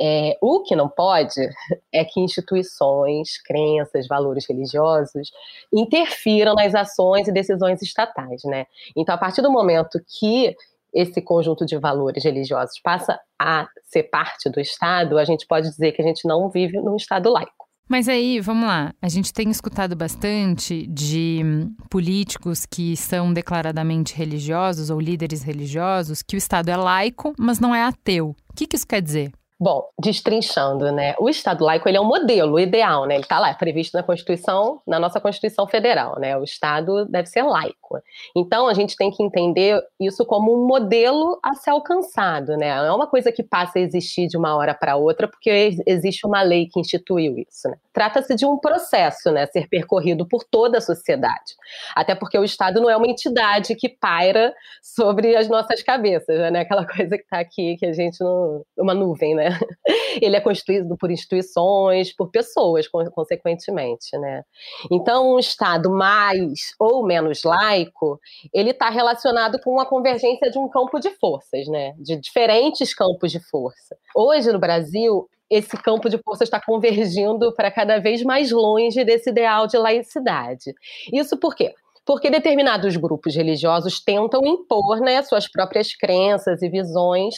[0.00, 1.40] É, o que não pode
[1.92, 5.30] é que instituições, crenças, valores religiosos
[5.72, 8.42] interfiram nas ações e decisões estatais.
[8.44, 8.66] Né?
[8.96, 10.56] Então, a partir do momento que
[10.98, 15.92] esse conjunto de valores religiosos passa a ser parte do Estado, a gente pode dizer
[15.92, 17.68] que a gente não vive num Estado laico.
[17.88, 21.40] Mas aí, vamos lá, a gente tem escutado bastante de
[21.88, 27.74] políticos que são declaradamente religiosos ou líderes religiosos que o Estado é laico, mas não
[27.74, 28.34] é ateu.
[28.50, 29.32] O que, que isso quer dizer?
[29.60, 31.16] Bom, destrinchando, né?
[31.18, 33.14] O Estado laico ele é um modelo ideal, né?
[33.14, 36.36] Ele está lá, é previsto na Constituição, na nossa Constituição Federal, né?
[36.38, 38.00] O Estado deve ser laico.
[38.36, 42.72] Então a gente tem que entender isso como um modelo a ser alcançado, né?
[42.76, 46.24] Não é uma coisa que passa a existir de uma hora para outra porque existe
[46.24, 47.68] uma lei que instituiu isso.
[47.68, 47.74] Né?
[47.92, 49.44] Trata-se de um processo, né?
[49.46, 51.56] Ser percorrido por toda a sociedade.
[51.96, 56.60] Até porque o Estado não é uma entidade que paira sobre as nossas cabeças, né?
[56.60, 59.47] Aquela coisa que está aqui que a gente não, uma nuvem, né?
[60.20, 64.42] Ele é constituído por instituições, por pessoas, consequentemente, né?
[64.90, 68.20] Então, um Estado mais ou menos laico,
[68.52, 71.94] ele está relacionado com a convergência de um campo de forças, né?
[71.98, 73.96] De diferentes campos de força.
[74.14, 79.30] Hoje, no Brasil, esse campo de força está convergindo para cada vez mais longe desse
[79.30, 80.74] ideal de laicidade.
[81.12, 81.74] Isso por quê?
[82.08, 87.34] Porque determinados grupos religiosos tentam impor né, suas próprias crenças e visões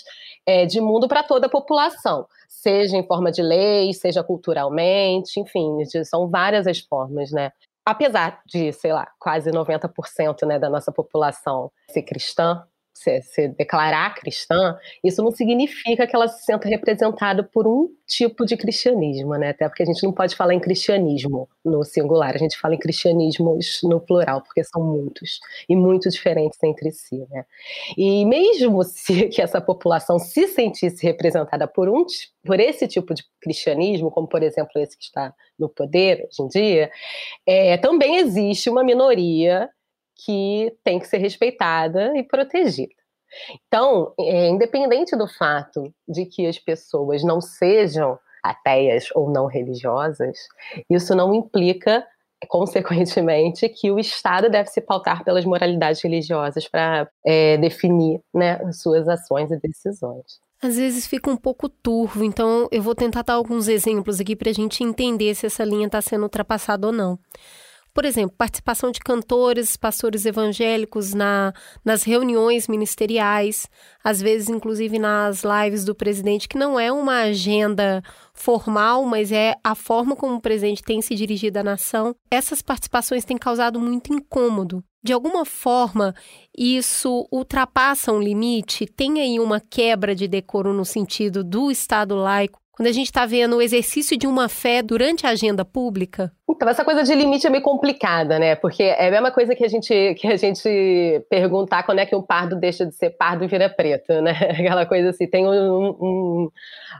[0.46, 5.84] é, de mundo para toda a população, seja em forma de lei, seja culturalmente, enfim,
[6.04, 7.50] são várias as formas, né?
[7.84, 12.62] Apesar de, sei lá, quase 90% né, da nossa população ser cristã,
[13.00, 18.44] se, se, declarar cristã, isso não significa que ela se sinta representada por um tipo
[18.44, 19.50] de cristianismo, né?
[19.50, 22.78] Até porque a gente não pode falar em cristianismo no singular, a gente fala em
[22.78, 27.46] cristianismos no plural, porque são muitos e muito diferentes entre si, né?
[27.96, 32.04] E mesmo se que essa população se sentisse representada por um
[32.44, 36.48] por esse tipo de cristianismo, como por exemplo esse que está no poder hoje em
[36.48, 36.90] dia,
[37.46, 39.70] é, também existe uma minoria
[40.24, 42.92] que tem que ser respeitada e protegida.
[43.66, 50.36] Então, é, independente do fato de que as pessoas não sejam ateias ou não religiosas,
[50.88, 52.04] isso não implica,
[52.48, 59.06] consequentemente, que o Estado deve se pautar pelas moralidades religiosas para é, definir né, suas
[59.08, 60.40] ações e decisões.
[60.62, 64.50] Às vezes fica um pouco turvo, então eu vou tentar dar alguns exemplos aqui para
[64.50, 67.18] a gente entender se essa linha está sendo ultrapassada ou não.
[67.92, 71.52] Por exemplo, participação de cantores, pastores evangélicos na,
[71.84, 73.68] nas reuniões ministeriais,
[74.02, 79.54] às vezes, inclusive, nas lives do presidente, que não é uma agenda formal, mas é
[79.62, 82.14] a forma como o presidente tem se dirigido à nação.
[82.30, 84.82] Essas participações têm causado muito incômodo.
[85.02, 86.14] De alguma forma,
[86.56, 88.86] isso ultrapassa um limite?
[88.86, 93.26] Tem aí uma quebra de decoro no sentido do Estado laico quando a gente está
[93.26, 96.32] vendo o exercício de uma fé durante a agenda pública?
[96.48, 98.54] Então, essa coisa de limite é meio complicada, né?
[98.56, 102.16] Porque é a mesma coisa que a gente, que a gente perguntar quando é que
[102.16, 104.32] um pardo deixa de ser pardo e vira preto, né?
[104.58, 105.90] Aquela coisa assim, tem um...
[106.00, 106.50] um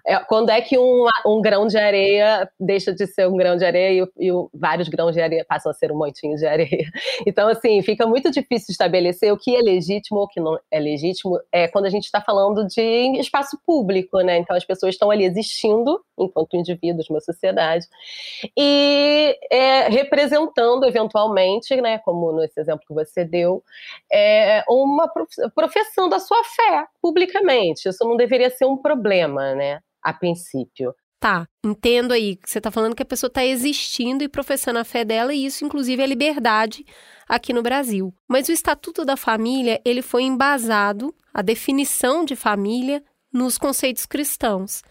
[0.06, 3.64] é, quando é que um, um grão de areia deixa de ser um grão de
[3.64, 6.90] areia e, e vários grãos de areia passam a ser um montinho de areia?
[7.26, 10.80] Então, assim, fica muito difícil estabelecer o que é legítimo ou o que não é
[10.80, 14.38] legítimo é quando a gente está falando de espaço público, né?
[14.38, 15.69] Então, as pessoas estão ali existindo
[16.18, 17.86] enquanto indivíduos uma sociedade
[18.56, 23.62] e é, representando eventualmente, né, como nesse exemplo que você deu,
[24.12, 25.10] é, uma
[25.54, 27.88] profissão da sua fé publicamente.
[27.88, 30.94] Isso não deveria ser um problema, né, a princípio.
[31.20, 32.38] Tá, entendo aí.
[32.46, 35.66] Você está falando que a pessoa está existindo e professando a fé dela, e isso,
[35.66, 36.82] inclusive, é liberdade
[37.28, 38.14] aqui no Brasil.
[38.26, 44.82] Mas o Estatuto da Família, ele foi embasado, a definição de família, nos conceitos cristãos.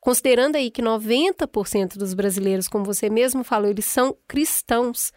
[0.00, 5.12] Considerando aí que 90% dos brasileiros, como você mesmo falou, eles são cristãos,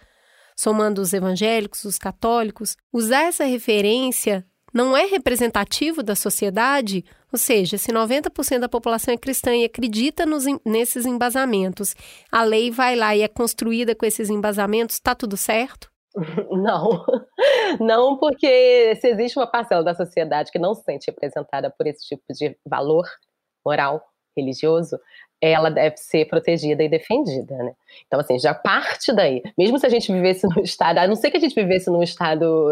[0.55, 7.05] somando os evangélicos, os católicos, usar essa referência não é representativo da sociedade?
[7.31, 11.95] Ou seja, se 90% da população é cristã e acredita nos, nesses embasamentos,
[12.31, 15.91] a lei vai lá e é construída com esses embasamentos, está tudo certo?
[16.51, 17.03] Não,
[17.81, 22.07] não, porque se existe uma parcela da sociedade que não se sente representada por esse
[22.07, 23.03] tipo de valor
[23.65, 23.99] moral,
[24.35, 24.99] religioso,
[25.41, 27.73] ela deve ser protegida e defendida, né?
[28.07, 29.41] Então, assim, já parte daí.
[29.57, 32.01] Mesmo se a gente vivesse num estado, a não ser que a gente vivesse num
[32.01, 32.69] estado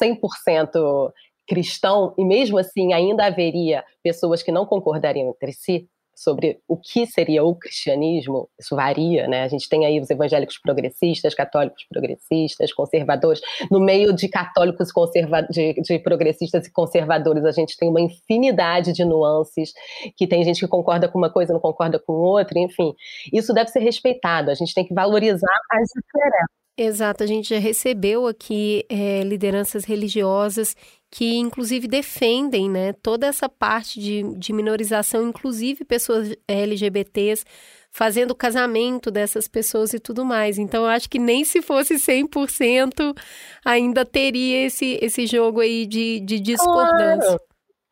[0.00, 1.12] 100%
[1.48, 7.06] cristão, e mesmo assim ainda haveria pessoas que não concordariam entre si, sobre o que
[7.06, 9.44] seria o cristianismo, isso varia, né?
[9.44, 13.40] A gente tem aí os evangélicos progressistas, católicos progressistas, conservadores.
[13.70, 18.92] No meio de católicos conserva de, de progressistas e conservadores, a gente tem uma infinidade
[18.92, 19.72] de nuances,
[20.16, 22.94] que tem gente que concorda com uma coisa, não concorda com outra, enfim.
[23.32, 26.62] Isso deve ser respeitado, a gente tem que valorizar as diferenças.
[26.76, 30.74] Exato, a gente já recebeu aqui é, lideranças religiosas
[31.12, 37.44] que, inclusive, defendem né, toda essa parte de, de minorização, inclusive pessoas LGBTs,
[37.90, 40.56] fazendo casamento dessas pessoas e tudo mais.
[40.56, 43.14] Então, eu acho que nem se fosse 100%
[43.62, 47.20] ainda teria esse, esse jogo aí de, de discordância.
[47.20, 47.40] Claro.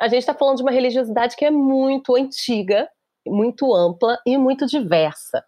[0.01, 2.89] A gente está falando de uma religiosidade que é muito antiga,
[3.27, 5.45] muito ampla e muito diversa.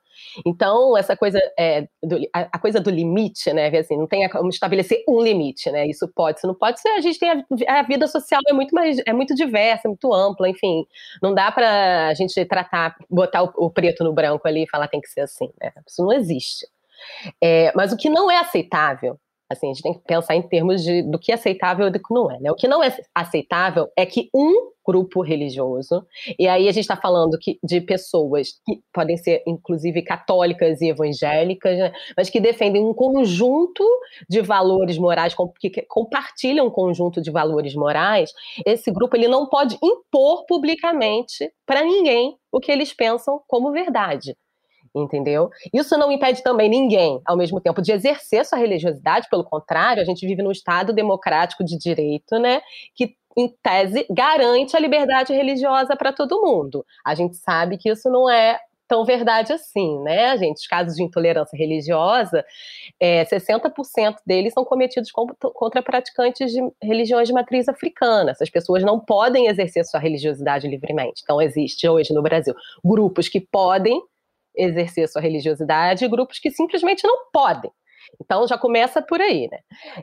[0.47, 3.69] Então, essa coisa, é, do, a, a, coisa do limite, né?
[3.77, 5.87] Assim, não tem como estabelecer um limite, né?
[5.87, 6.89] Isso pode, se não pode ser.
[6.91, 10.49] A gente tem a, a, vida social é muito mais, é muito diversa, muito ampla,
[10.49, 10.85] enfim.
[11.23, 14.89] Não dá para a gente tratar, botar o, o, preto no branco ali e falar
[14.89, 15.73] tem que ser assim, né?
[15.87, 16.67] Isso não existe.
[17.43, 19.19] É, mas o que não é aceitável
[19.53, 21.99] Assim, a gente tem que pensar em termos de, do que é aceitável e do
[21.99, 22.39] que não é.
[22.41, 22.51] Né?
[22.51, 26.05] O que não é aceitável é que um grupo religioso,
[26.37, 30.89] e aí a gente está falando que, de pessoas que podem ser, inclusive, católicas e
[30.89, 31.93] evangélicas, né?
[32.17, 33.85] mas que defendem um conjunto
[34.29, 38.33] de valores morais, que compartilham um conjunto de valores morais,
[38.67, 44.37] esse grupo ele não pode impor publicamente para ninguém o que eles pensam como verdade
[44.95, 45.51] entendeu?
[45.73, 50.05] Isso não impede também ninguém, ao mesmo tempo, de exercer sua religiosidade, pelo contrário, a
[50.05, 52.61] gente vive num Estado democrático de direito, né,
[52.95, 56.85] que em tese garante a liberdade religiosa para todo mundo.
[57.05, 58.59] A gente sabe que isso não é
[58.93, 60.59] tão verdade assim, né, gente?
[60.59, 62.45] Os casos de intolerância religiosa,
[63.01, 68.33] é, 60% deles são cometidos contra praticantes de religiões de matriz africana.
[68.33, 71.23] Essas pessoas não podem exercer sua religiosidade livremente.
[71.25, 73.99] Então, existe hoje no Brasil grupos que podem
[74.57, 77.71] exercer sua religiosidade e grupos que simplesmente não podem.
[78.21, 79.59] Então já começa por aí, né?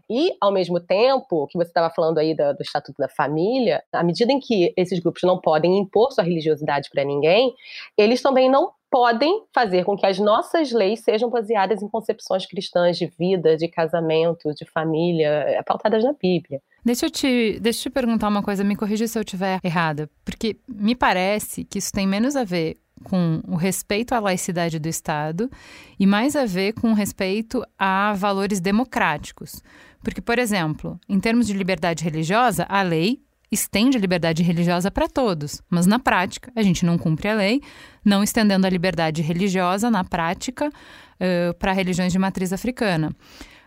[0.10, 4.04] E ao mesmo tempo que você estava falando aí do, do, Estatuto da Família, à
[4.04, 7.54] medida em que esses grupos não podem impor sua religiosidade para ninguém,
[7.98, 12.98] eles também não podem fazer com que as nossas leis sejam baseadas em concepções cristãs
[12.98, 16.60] de vida, de casamento, de família, é, pautadas na Bíblia.
[16.84, 20.10] Deixa eu, te, deixa eu te perguntar uma coisa, me corrija se eu estiver errada,
[20.26, 24.88] porque me parece que isso tem menos a ver com o respeito à laicidade do
[24.88, 25.50] Estado
[26.00, 29.62] e mais a ver com respeito a valores democráticos.
[30.04, 33.22] Porque, por exemplo, em termos de liberdade religiosa, a lei
[33.52, 37.62] estende a liberdade religiosa para todos, mas na prática a gente não cumpre a lei,
[38.06, 43.10] não estendendo a liberdade religiosa na prática uh, para religiões de matriz africana.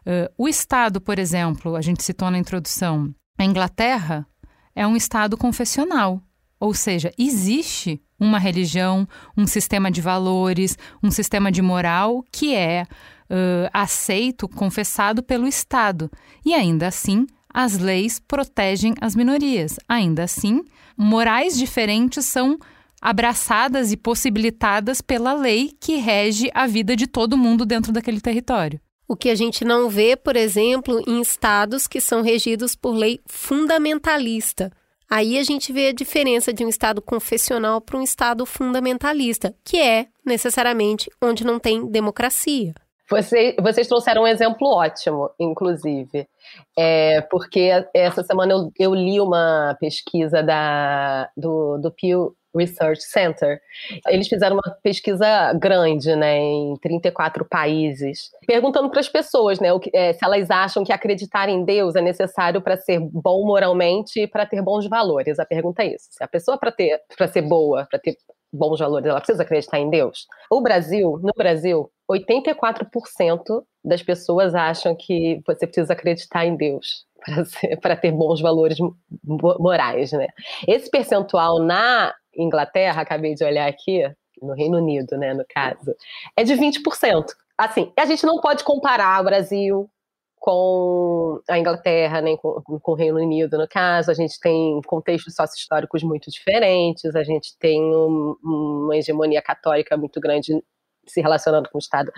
[0.07, 4.27] Uh, o Estado, por exemplo, a gente citou na introdução, a Inglaterra
[4.75, 6.23] é um Estado confessional,
[6.63, 9.05] ou seja, existe uma religião,
[9.37, 12.85] um sistema de valores, um sistema de moral que é
[13.29, 16.09] uh, aceito, confessado pelo Estado.
[16.47, 19.77] E ainda assim, as leis protegem as minorias.
[19.89, 20.63] Ainda assim,
[20.97, 22.57] morais diferentes são
[23.01, 28.81] abraçadas e possibilitadas pela lei que rege a vida de todo mundo dentro daquele território.
[29.09, 33.19] O que a gente não vê, por exemplo, em estados que são regidos por lei
[33.27, 34.71] fundamentalista.
[35.15, 39.79] Aí a gente vê a diferença de um Estado confessional para um Estado fundamentalista, que
[39.79, 42.73] é, necessariamente, onde não tem democracia.
[43.11, 46.27] Você, vocês trouxeram um exemplo ótimo, inclusive,
[46.79, 53.61] é, porque essa semana eu, eu, li uma pesquisa da, do, do Pew Research Center.
[54.09, 59.91] Eles fizeram uma pesquisa grande, né, em 34 países, perguntando para as pessoas, né, que,
[59.95, 64.27] é, se elas acham que acreditar em Deus é necessário para ser bom moralmente e
[64.27, 65.39] para ter bons valores.
[65.39, 68.17] A pergunta é isso: se a pessoa para ter, para ser boa, para ter
[68.53, 70.27] bons valores, ela precisa acreditar em Deus?
[70.51, 77.07] O Brasil, no Brasil, 84% das pessoas acham que você precisa acreditar em Deus
[77.81, 78.79] para ter bons valores
[79.25, 80.27] morais, né?
[80.67, 84.03] Esse percentual na Inglaterra, acabei de olhar aqui,
[84.41, 85.95] no Reino Unido, né, no caso,
[86.37, 87.27] é de 20%.
[87.57, 89.91] Assim, a gente não pode comparar o Brasil
[90.37, 94.11] com a Inglaterra, nem com, com, o Reino Unido, no caso.
[94.11, 100.21] A gente tem contextos sócio-históricos muito diferentes, a gente tem um, uma hegemonia católica muito
[100.21, 100.61] grande
[101.07, 102.13] se relacionando com o Estado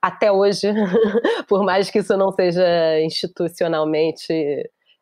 [0.00, 0.68] até hoje,
[1.48, 2.64] por mais que isso não seja
[3.00, 4.32] institucionalmente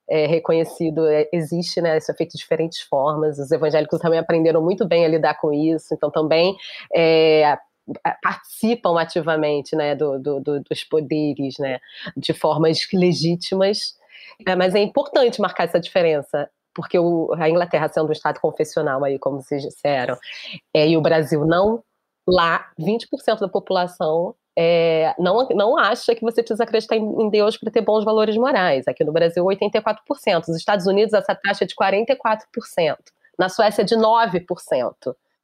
[0.09, 1.97] é, reconhecido, é, existe, né?
[1.99, 3.39] Isso é feito de diferentes formas.
[3.39, 6.57] Os evangélicos também aprenderam muito bem a lidar com isso, então também
[6.95, 7.59] é,
[8.23, 11.79] participam ativamente, né, do, do, do, dos poderes, né,
[12.17, 13.95] de formas legítimas.
[14.47, 19.03] É, mas é importante marcar essa diferença porque o, a Inglaterra sendo um estado confessional
[19.03, 20.15] aí, como vocês disseram,
[20.75, 21.83] é, e o Brasil não,
[22.29, 27.71] lá 20% da população é, não, não acha que você precisa acreditar em Deus para
[27.71, 28.89] ter bons valores morais.
[28.89, 30.49] Aqui no Brasil, 84%.
[30.49, 32.97] Nos Estados Unidos, essa taxa é de 44%.
[33.39, 34.95] Na Suécia, de 9%.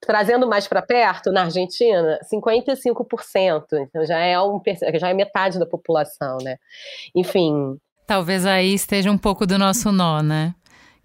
[0.01, 3.65] Trazendo mais para perto, na Argentina, 55%.
[3.75, 4.61] Então já é, um,
[4.95, 6.57] já é metade da população, né?
[7.15, 7.79] Enfim.
[8.07, 10.55] Talvez aí esteja um pouco do nosso nó, né?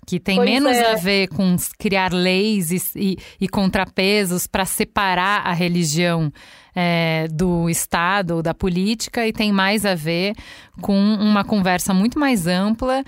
[0.07, 0.93] Que tem pois menos é.
[0.93, 6.31] a ver com criar leis e, e, e contrapesos para separar a religião
[6.73, 10.33] é, do Estado ou da política e tem mais a ver
[10.79, 13.03] com uma conversa muito mais ampla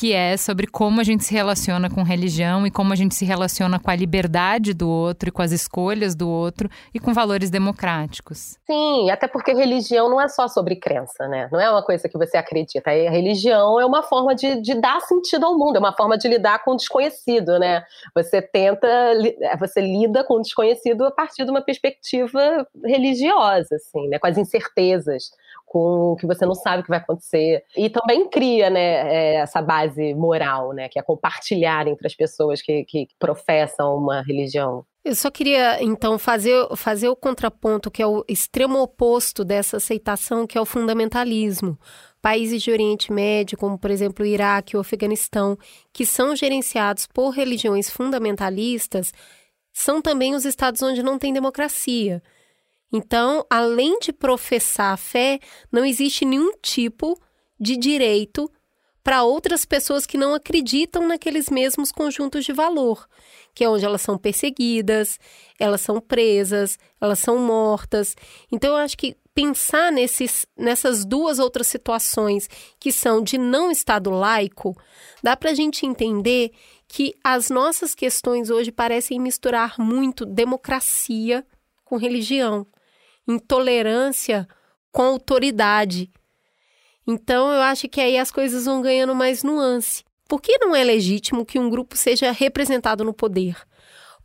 [0.00, 3.26] que é sobre como a gente se relaciona com religião e como a gente se
[3.26, 7.50] relaciona com a liberdade do outro e com as escolhas do outro e com valores
[7.50, 8.56] democráticos.
[8.66, 11.50] Sim, até porque religião não é só sobre crença, né?
[11.52, 12.90] Não é uma coisa que você acredita.
[12.90, 16.26] A religião é uma forma de, de dar sentido ao mundo, é uma forma de
[16.28, 17.84] lidar com o desconhecido, né?
[18.14, 18.88] Você tenta,
[19.58, 24.18] você lida com o desconhecido a partir de uma perspectiva religiosa religiosa, assim, né?
[24.18, 25.30] Com as incertezas,
[25.70, 27.62] com o que você não sabe o que vai acontecer.
[27.76, 30.88] E também cria, né, é, essa base moral, né?
[30.88, 34.84] Que é compartilhar entre as pessoas que, que professam uma religião.
[35.04, 40.44] Eu só queria, então, fazer, fazer o contraponto, que é o extremo oposto dessa aceitação,
[40.44, 41.78] que é o fundamentalismo.
[42.20, 45.56] Países de Oriente Médio, como por exemplo o Iraque ou o Afeganistão,
[45.92, 49.12] que são gerenciados por religiões fundamentalistas,
[49.72, 52.20] são também os estados onde não tem democracia.
[52.92, 55.38] Então, além de professar a fé,
[55.70, 57.18] não existe nenhum tipo
[57.58, 58.50] de direito
[59.02, 63.06] para outras pessoas que não acreditam naqueles mesmos conjuntos de valor,
[63.54, 65.18] que é onde elas são perseguidas,
[65.58, 68.14] elas são presas, elas são mortas.
[68.52, 74.10] Então, eu acho que pensar nesses, nessas duas outras situações que são de não Estado
[74.10, 74.76] laico,
[75.22, 76.50] dá para a gente entender
[76.86, 81.46] que as nossas questões hoje parecem misturar muito democracia
[81.84, 82.66] com religião,
[83.26, 84.46] intolerância
[84.92, 86.10] com autoridade.
[87.06, 90.04] Então, eu acho que aí as coisas vão ganhando mais nuance.
[90.28, 93.56] Por que não é legítimo que um grupo seja representado no poder?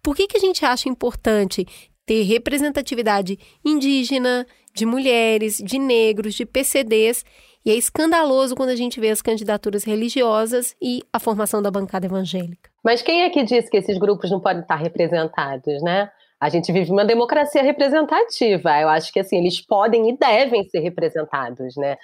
[0.04, 1.66] Por que, que a gente acha importante
[2.06, 7.26] ter representatividade indígena, de mulheres, de negros, de PCDs,
[7.66, 12.06] e é escandaloso quando a gente vê as candidaturas religiosas e a formação da bancada
[12.06, 12.70] evangélica.
[12.84, 16.12] Mas quem é que disse que esses grupos não podem estar representados, né?
[16.40, 18.80] A gente vive uma democracia representativa.
[18.82, 21.96] Eu acho que assim eles podem e devem ser representados, né?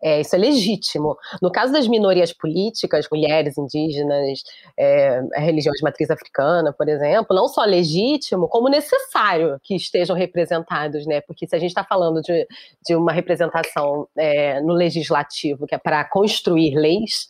[0.00, 1.16] É, isso é legítimo.
[1.42, 4.42] No caso das minorias políticas, mulheres, indígenas,
[4.78, 11.04] é, religião de matriz africana, por exemplo, não só legítimo, como necessário que estejam representados,
[11.06, 11.20] né?
[11.20, 12.46] Porque se a gente está falando de,
[12.86, 17.26] de uma representação é, no legislativo, que é para construir leis,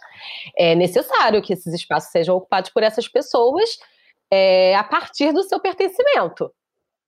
[0.57, 3.79] é necessário que esses espaços sejam ocupados por essas pessoas
[4.31, 6.51] é, a partir do seu pertencimento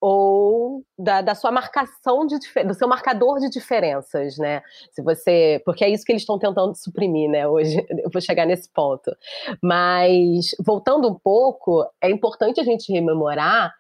[0.01, 4.61] ou da, da, sua marcação de do seu marcador de diferenças, né?
[4.91, 7.47] Se você, porque é isso que eles estão tentando suprimir, né?
[7.47, 9.15] Hoje eu vou chegar nesse ponto.
[9.63, 13.73] Mas voltando um pouco, é importante a gente rememorar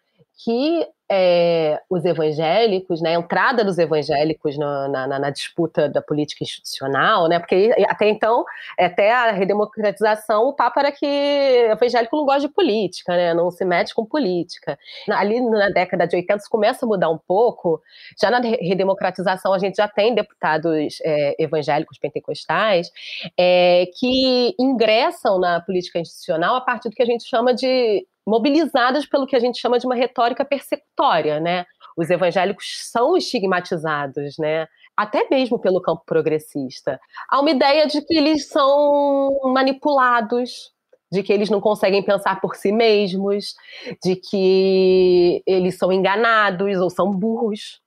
[0.45, 6.43] que é, os evangélicos, né, a entrada dos evangélicos na, na, na, disputa da política
[6.43, 8.45] institucional, né, porque até então,
[8.79, 13.65] até a redemocratização, o papo era que evangélico não gosta de política, né, não se
[13.65, 14.79] mete com política.
[15.11, 17.81] Ali na década de 80 isso começa a mudar um pouco,
[18.21, 22.91] já na redemocratização a gente já tem deputados é, evangélicos pentecostais
[23.37, 29.05] é, que ingressam na política institucional a partir do que a gente chama de mobilizadas
[29.05, 30.92] pelo que a gente chama de uma retórica persecutória,
[31.41, 31.65] né?
[31.97, 34.67] Os evangélicos são estigmatizados, né?
[34.97, 37.01] Até mesmo pelo campo progressista.
[37.29, 40.73] Há uma ideia de que eles são manipulados,
[41.11, 43.55] de que eles não conseguem pensar por si mesmos,
[44.03, 47.81] de que eles são enganados ou são burros,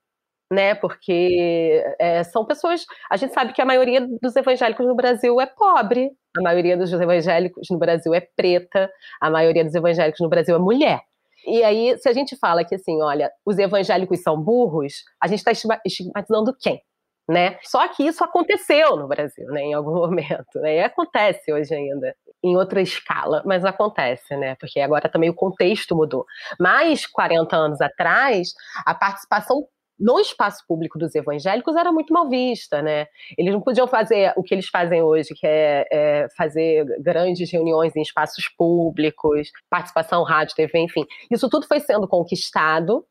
[0.51, 0.75] né?
[0.75, 2.85] Porque é, são pessoas.
[3.09, 6.91] A gente sabe que a maioria dos evangélicos no Brasil é pobre, a maioria dos
[6.93, 8.89] evangélicos no Brasil é preta,
[9.21, 11.01] a maioria dos evangélicos no Brasil é mulher.
[11.45, 15.39] E aí, se a gente fala que assim, olha, os evangélicos são burros, a gente
[15.39, 15.51] está
[15.85, 16.81] estigmatizando quem?
[17.27, 17.57] Né?
[17.63, 20.75] Só que isso aconteceu no Brasil, né, em algum momento, né?
[20.75, 24.55] E acontece hoje ainda, em outra escala, mas acontece, né?
[24.59, 26.23] Porque agora também o contexto mudou.
[26.59, 28.53] Mais 40 anos atrás,
[28.85, 29.67] a participação
[29.99, 33.07] no espaço público dos evangélicos era muito mal vista, né?
[33.37, 37.95] Eles não podiam fazer o que eles fazem hoje, que é, é fazer grandes reuniões
[37.95, 41.05] em espaços públicos, participação rádio, TV, enfim.
[41.31, 43.05] Isso tudo foi sendo conquistado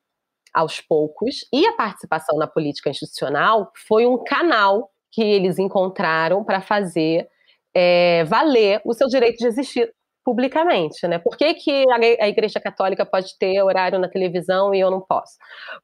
[0.52, 6.60] aos poucos e a participação na política institucional foi um canal que eles encontraram para
[6.60, 7.28] fazer
[7.74, 9.92] é, valer o seu direito de existir
[10.24, 11.18] publicamente, né?
[11.18, 11.84] Por que, que
[12.18, 15.34] a Igreja Católica pode ter horário na televisão e eu não posso?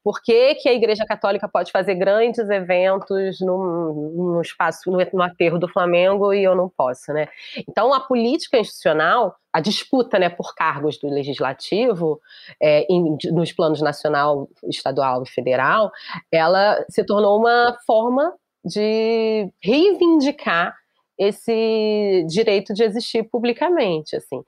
[0.03, 5.23] Por que, que a Igreja Católica pode fazer grandes eventos no, no espaço, no, no
[5.23, 7.29] aterro do Flamengo e eu não posso, né?
[7.69, 12.19] Então, a política institucional, a disputa né, por cargos do legislativo,
[12.63, 15.91] é, em, nos planos nacional, estadual e federal,
[16.33, 18.33] ela se tornou uma forma
[18.65, 20.80] de reivindicar
[21.21, 24.43] esse direito de existir publicamente, assim.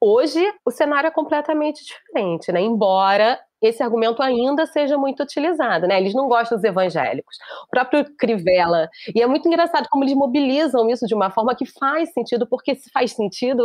[0.00, 2.60] Hoje o cenário é completamente diferente, né?
[2.60, 5.98] Embora esse argumento ainda seja muito utilizado, né?
[6.00, 7.36] Eles não gostam dos evangélicos.
[7.66, 11.66] O próprio Crivella, e é muito engraçado como eles mobilizam isso de uma forma que
[11.66, 13.64] faz sentido, porque se faz sentido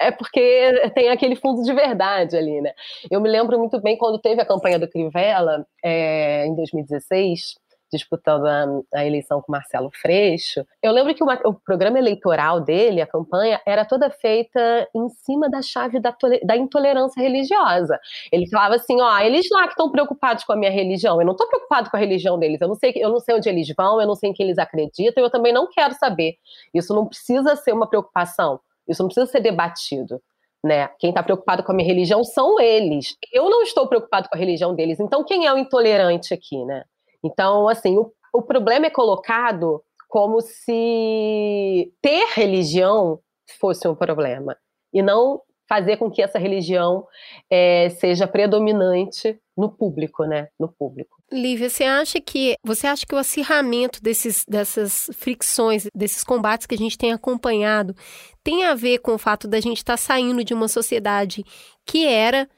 [0.00, 2.72] é porque tem aquele fundo de verdade ali, né?
[3.10, 7.54] Eu me lembro muito bem quando teve a campanha do Crivella é, em 2016
[7.90, 13.06] disputando a, a, eleição com Marcelo Freixo, eu lembro que o programa eleitoral dele, a
[13.06, 16.14] campanha, era toda feita em cima da chave da,
[16.44, 17.98] da intolerância religiosa.
[18.30, 21.32] Ele falava assim, ó, eles lá que estão preocupados com a minha religião, eu não
[21.32, 24.00] estou preocupado com a religião deles, eu não sei, eu não sei onde eles vão,
[24.00, 26.36] eu não sei em que eles acreditam, eu também não quero saber.
[26.72, 30.20] Isso não precisa ser uma preocupação, isso não precisa ser debatido.
[30.62, 30.88] Né?
[30.98, 33.16] Quem está preocupado com a minha religião são eles.
[33.32, 35.00] Eu não estou preocupado com a religião deles.
[35.00, 36.84] Então, quem é o intolerante aqui, né?
[37.24, 43.20] Então, assim, o, o problema é colocado como se ter religião
[43.58, 44.56] fosse um problema
[44.92, 47.06] e não fazer com que essa religião
[47.48, 50.48] é, seja predominante no público, né?
[50.58, 51.16] No público.
[51.30, 56.74] Lívia, você acha que você acha que o acirramento desses, dessas fricções, desses combates que
[56.74, 57.94] a gente tem acompanhado,
[58.42, 61.44] tem a ver com o fato da gente estar tá saindo de uma sociedade
[61.86, 62.48] que era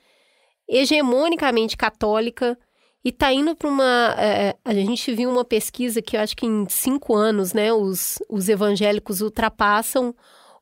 [0.67, 2.59] hegemonicamente católica
[3.05, 4.15] e está indo para uma.
[4.19, 8.19] É, a gente viu uma pesquisa que eu acho que em cinco anos, né, os,
[8.29, 10.15] os evangélicos ultrapassam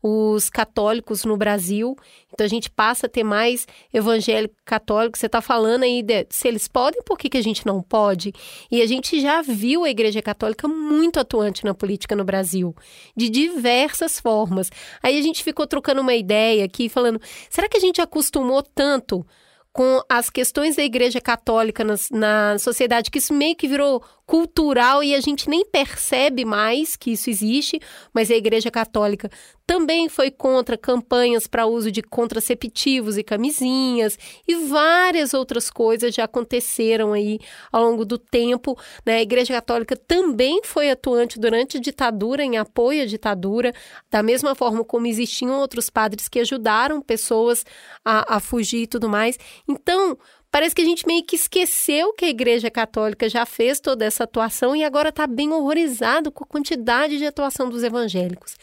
[0.03, 1.95] os católicos no Brasil.
[2.33, 5.19] Então a gente passa a ter mais evangélico católico.
[5.19, 8.33] Você está falando aí de, se eles podem, por que, que a gente não pode?
[8.71, 12.75] E a gente já viu a Igreja Católica muito atuante na política no Brasil,
[13.15, 14.71] de diversas formas.
[15.03, 17.21] Aí a gente ficou trocando uma ideia aqui, falando:
[17.51, 19.27] será que a gente acostumou tanto?
[19.73, 25.13] Com as questões da Igreja Católica na, sociedade, que isso meio que virou cultural e
[25.13, 27.81] a gente nem percebe mais que isso existe,
[28.15, 29.29] mas a Igreja Católica
[29.67, 34.17] também foi contra campanhas para uso de contraceptivos e camisinhas
[34.47, 37.41] e várias outras coisas já aconteceram aí
[37.73, 38.79] ao longo do tempo.
[39.05, 39.17] Né?
[39.17, 43.73] A Igreja Católica também foi atuante durante a ditadura, em apoio à ditadura,
[44.09, 47.65] da mesma forma como existiam outros padres que ajudaram pessoas
[48.05, 49.37] a, a fugir e tudo mais.
[49.69, 50.17] Então,
[50.51, 54.25] Parece que a gente meio que esqueceu que a Igreja Católica já fez toda essa
[54.25, 58.57] atuação e agora está bem horrorizado com a quantidade de atuação dos evangélicos.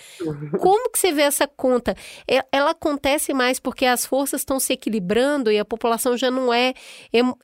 [0.59, 1.95] Como que você vê essa conta?
[2.29, 6.53] É, ela acontece mais porque as forças estão se equilibrando e a população já não
[6.53, 6.73] é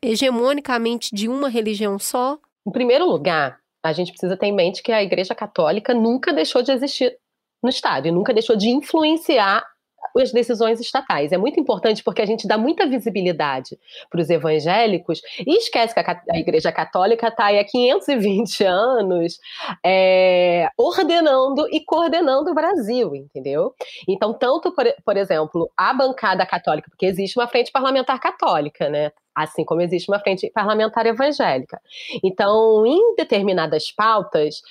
[0.02, 2.38] hegemonicamente de uma religião só?
[2.68, 6.62] Em primeiro lugar, a gente precisa ter em mente que a Igreja Católica nunca deixou
[6.62, 7.18] de existir
[7.64, 9.64] no Estado e nunca deixou de influenciar
[10.20, 11.32] as decisões estatais.
[11.32, 13.78] É muito importante porque a gente dá muita visibilidade
[14.10, 19.40] para os evangélicos e esquece que a, a Igreja Católica está há 520 anos
[19.86, 23.74] é, ordenando e coordenando o Brasil, entendeu?
[24.08, 29.12] Então, tanto, por, por exemplo, a bancada católica, porque existe uma frente parlamentar católica, né?
[29.36, 31.82] assim como existe uma frente parlamentar evangélica.
[32.24, 34.62] Então, em determinadas pautas,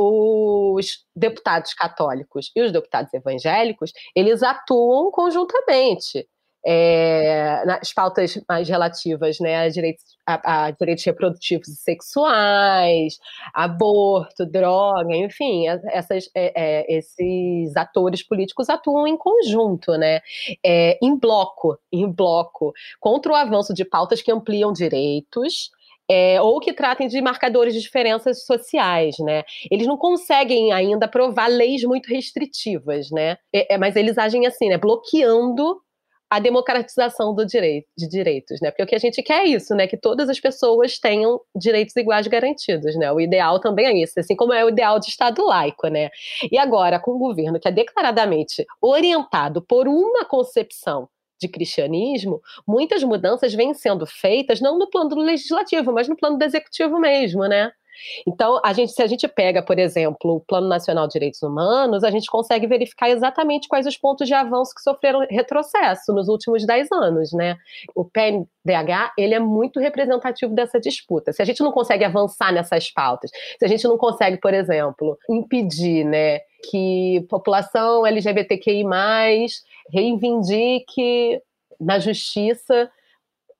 [0.00, 6.28] os deputados católicos e os deputados evangélicos, eles atuam conjuntamente.
[6.66, 13.16] É, nas pautas mais relativas né, a, direitos, a, a, direitos reprodutivos e sexuais,
[13.54, 20.20] aborto, droga, enfim, essas, é, é, esses atores políticos atuam em conjunto, né,
[20.66, 25.70] é, em bloco, em bloco, contra o avanço de pautas que ampliam direitos,
[26.10, 29.44] é, ou que tratem de marcadores de diferenças sociais, né?
[29.70, 33.36] Eles não conseguem ainda aprovar leis muito restritivas, né?
[33.54, 34.78] É, é, mas eles agem assim, né?
[34.78, 35.80] Bloqueando
[36.30, 38.70] a democratização do direito, de direitos, né?
[38.70, 39.86] Porque o que a gente quer é isso, né?
[39.86, 43.10] Que todas as pessoas tenham direitos iguais garantidos, né?
[43.12, 46.10] O ideal também é isso, assim como é o ideal de Estado laico, né?
[46.50, 51.08] E agora, com um governo que é declaradamente orientado por uma concepção
[51.40, 56.44] de cristianismo, muitas mudanças vêm sendo feitas não no plano legislativo, mas no plano do
[56.44, 57.72] executivo mesmo, né?
[58.26, 62.04] Então, a gente, se a gente pega, por exemplo, o Plano Nacional de Direitos Humanos,
[62.04, 66.64] a gente consegue verificar exatamente quais os pontos de avanço que sofreram retrocesso nos últimos
[66.64, 67.56] 10 anos, né?
[67.94, 71.32] O PNDH, ele é muito representativo dessa disputa.
[71.32, 75.18] Se a gente não consegue avançar nessas pautas, se a gente não consegue, por exemplo,
[75.28, 78.84] impedir, né, que população LGBTQI+,
[79.90, 81.40] reivindique
[81.80, 82.90] na justiça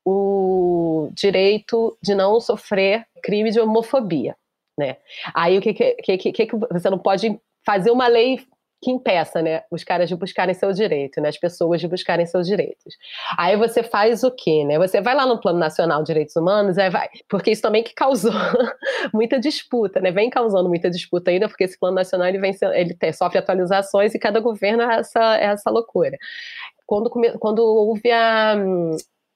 [0.05, 4.36] o direito de não sofrer crime de homofobia,
[4.76, 4.96] né?
[5.34, 8.40] Aí o que que, que, que, que você não pode fazer uma lei
[8.81, 12.47] que impeça, né, os caras de buscarem seu direito, né, as pessoas de buscarem seus
[12.47, 12.97] direitos.
[13.37, 14.79] Aí você faz o quê, né?
[14.79, 17.95] Você vai lá no Plano Nacional de Direitos Humanos, aí vai, porque isso também que
[17.95, 18.33] causou
[19.12, 20.11] muita disputa, né?
[20.12, 24.18] Vem causando muita disputa ainda, porque esse Plano Nacional ele vem ele sofre atualizações e
[24.18, 26.16] cada governo é essa é essa loucura.
[26.87, 27.11] Quando
[27.41, 28.57] quando houve a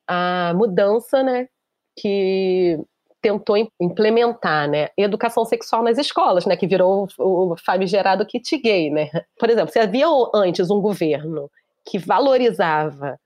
[0.08, 1.48] a mudança, né,
[1.96, 2.78] que
[3.22, 9.08] tentou implementar, né, educação sexual nas escolas, né, que virou o famigerado kit gay, né.
[9.38, 11.48] Por exemplo, se havia antes um governo
[11.88, 13.16] que valorizava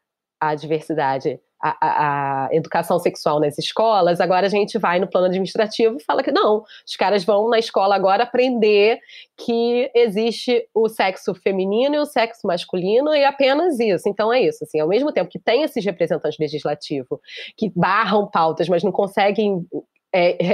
[0.40, 5.96] a diversidade a, a, educação sexual nas escolas, agora a gente vai no plano administrativo
[5.96, 8.98] e fala que não, os caras vão na escola agora aprender
[9.36, 14.08] que existe o sexo feminino e o sexo masculino e apenas isso.
[14.08, 17.18] Então é isso, assim, ao mesmo tempo que tem esses representantes legislativos
[17.56, 19.66] que barram pautas, mas não conseguem
[20.12, 20.46] é,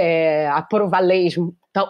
[0.45, 1.37] é, aprovar leis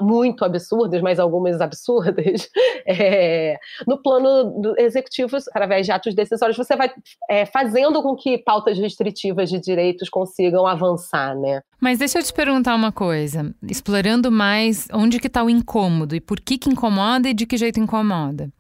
[0.00, 2.48] muito absurdas, mas algumas absurdas,
[2.86, 6.90] é, no plano executivo, através de atos decisórios, você vai
[7.28, 11.62] é, fazendo com que pautas restritivas de direitos consigam avançar, né?
[11.80, 16.20] Mas deixa eu te perguntar uma coisa, explorando mais onde que está o incômodo e
[16.20, 18.50] por que que incomoda e de que jeito incomoda.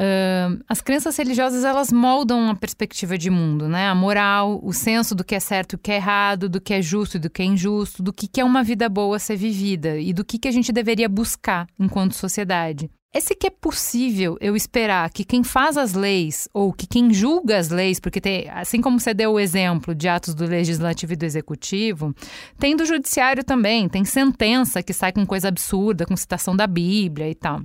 [0.00, 3.86] Uh, as crenças religiosas elas moldam a perspectiva de mundo, né?
[3.86, 6.80] A moral, o senso do que é certo o que é errado, do que é
[6.80, 9.98] justo e do que é injusto, do que, que é uma vida boa ser vivida
[9.98, 12.90] e do que, que a gente deveria buscar enquanto sociedade.
[13.12, 17.12] É se que é possível eu esperar que quem faz as leis ou que quem
[17.12, 21.12] julga as leis, porque tem, assim como você deu o exemplo de atos do legislativo
[21.12, 22.14] e do executivo,
[22.58, 27.28] tem do judiciário também, tem sentença que sai com coisa absurda, com citação da Bíblia
[27.28, 27.60] e tal.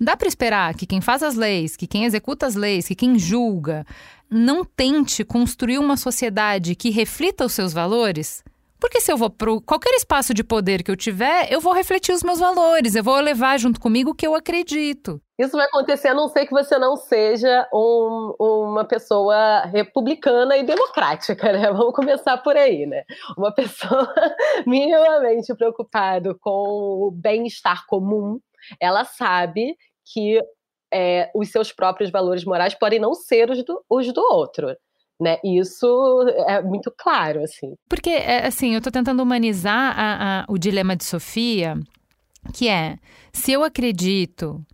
[0.00, 3.18] Dá para esperar que quem faz as leis, que quem executa as leis, que quem
[3.18, 3.84] julga,
[4.30, 8.44] não tente construir uma sociedade que reflita os seus valores?
[8.80, 12.12] Porque se eu vou para qualquer espaço de poder que eu tiver, eu vou refletir
[12.12, 15.20] os meus valores, eu vou levar junto comigo o que eu acredito.
[15.36, 20.62] Isso vai acontecer a não ser que você não seja um, uma pessoa republicana e
[20.62, 21.70] democrática, né?
[21.72, 23.02] Vamos começar por aí, né?
[23.36, 24.14] Uma pessoa
[24.64, 28.38] minimamente preocupada com o bem-estar comum,
[28.80, 29.76] ela sabe
[30.12, 30.40] que
[30.92, 34.74] é, os seus próprios valores morais podem não ser os do, os do outro.
[35.20, 35.38] Né?
[35.44, 37.74] Isso é muito claro, assim.
[37.88, 41.74] Porque, é, assim, eu estou tentando humanizar a, a, o dilema de Sofia,
[42.54, 42.96] que é,
[43.32, 44.64] se eu acredito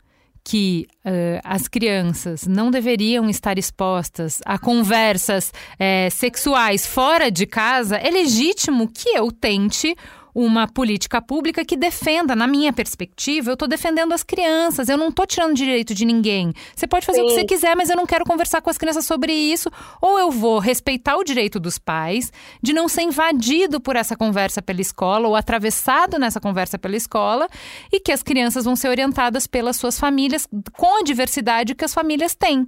[0.47, 7.97] que uh, as crianças não deveriam estar expostas a conversas é, sexuais fora de casa,
[7.97, 9.97] é legítimo que eu tente
[10.35, 15.09] uma política pública que defenda, na minha perspectiva, eu estou defendendo as crianças, eu não
[15.09, 16.53] estou tirando direito de ninguém.
[16.75, 17.25] Você pode fazer Sim.
[17.25, 19.71] o que você quiser, mas eu não quero conversar com as crianças sobre isso.
[20.01, 24.61] Ou eu vou respeitar o direito dos pais de não ser invadido por essa conversa
[24.61, 27.49] pela escola ou atravessado nessa conversa pela escola
[27.93, 31.95] e que as crianças vão ser orientadas pelas suas famílias com a diversidade que as
[31.95, 32.67] famílias têm.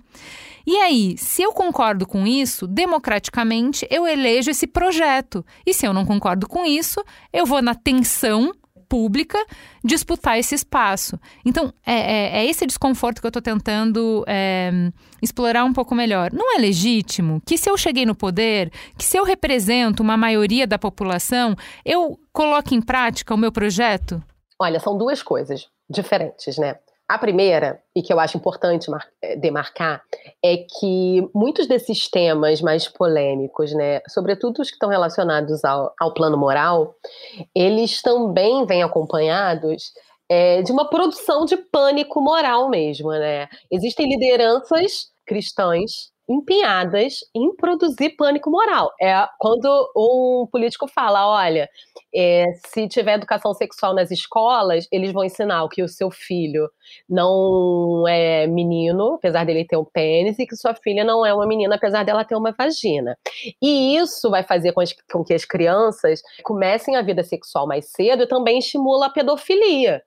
[0.66, 5.46] E aí, se eu concordo com isso, democraticamente eu elejo esse projeto.
[5.64, 7.02] E se eu não concordo com isso,
[7.32, 8.52] eu vou na tensão
[8.88, 9.38] pública
[9.84, 11.18] disputar esse espaço.
[11.44, 14.70] Então, é, é, é esse desconforto que eu estou tentando é,
[15.22, 16.32] explorar um pouco melhor.
[16.32, 20.66] Não é legítimo que, se eu cheguei no poder, que se eu represento uma maioria
[20.66, 21.54] da população,
[21.84, 24.22] eu coloque em prática o meu projeto?
[24.58, 26.76] Olha, são duas coisas diferentes, né?
[27.08, 28.90] A primeira, e que eu acho importante
[29.22, 30.02] eh, demarcar,
[30.44, 36.12] é que muitos desses temas mais polêmicos, né, sobretudo os que estão relacionados ao, ao
[36.12, 36.96] plano moral,
[37.54, 39.92] eles também vêm acompanhados
[40.28, 43.48] é, de uma produção de pânico moral mesmo, né?
[43.70, 48.92] Existem lideranças cristãs empenhadas em produzir pânico moral.
[49.00, 49.66] É quando
[49.96, 51.68] um político fala, olha,
[52.14, 56.68] é, se tiver educação sexual nas escolas, eles vão ensinar que o seu filho
[57.08, 61.46] não é menino, apesar dele ter um pênis, e que sua filha não é uma
[61.46, 63.16] menina, apesar dela ter uma vagina.
[63.62, 67.90] E isso vai fazer com, as, com que as crianças comecem a vida sexual mais
[67.90, 70.02] cedo e também estimula a pedofilia.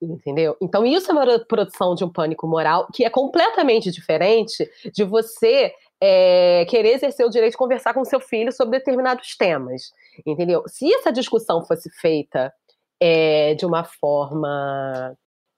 [0.00, 0.56] Entendeu?
[0.62, 5.72] Então, isso é uma produção de um pânico moral que é completamente diferente de você
[6.00, 9.92] é, querer exercer o direito de conversar com seu filho sobre determinados temas.
[10.24, 10.62] Entendeu?
[10.68, 12.52] Se essa discussão fosse feita
[13.00, 15.16] é, de uma forma.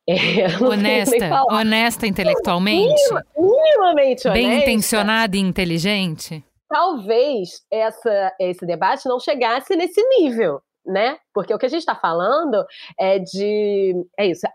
[0.09, 0.14] É,
[0.64, 3.03] honesta, honesta intelectualmente?
[3.36, 4.32] minimamente honesta.
[4.32, 6.43] Bem intencionada e inteligente?
[6.68, 11.16] Talvez essa, esse debate não chegasse nesse nível né?
[11.32, 12.64] Porque o que a gente está falando
[12.99, 13.95] é de.
[14.18, 14.47] É isso,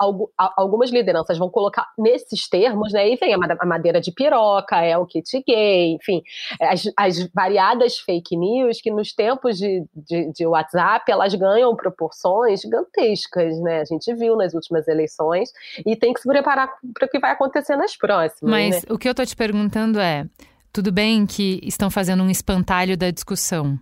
[0.57, 3.09] algumas lideranças vão colocar nesses termos, né?
[3.09, 6.21] E vem a madeira de piroca, é o kit gay, enfim,
[6.61, 12.61] as, as variadas fake news que nos tempos de, de, de, WhatsApp elas ganham proporções
[12.61, 13.79] gigantescas, né?
[13.81, 15.51] A gente viu nas últimas eleições
[15.85, 18.51] e tem que se preparar para o que vai acontecer nas próximas.
[18.51, 18.81] Mas né?
[18.89, 20.25] o que eu estou te perguntando é.
[20.73, 23.79] Tudo bem que estão fazendo um espantalho da discussão,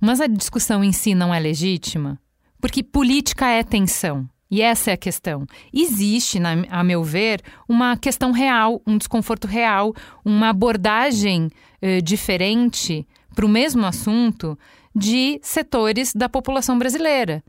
[0.00, 2.18] mas a discussão em si não é legítima?
[2.60, 4.28] Porque política é tensão.
[4.50, 5.46] E essa é a questão.
[5.72, 9.92] Existe, na, a meu ver, uma questão real, um desconforto real,
[10.24, 11.50] uma abordagem
[11.82, 14.56] eh, diferente para o mesmo assunto
[14.94, 17.42] de setores da população brasileira.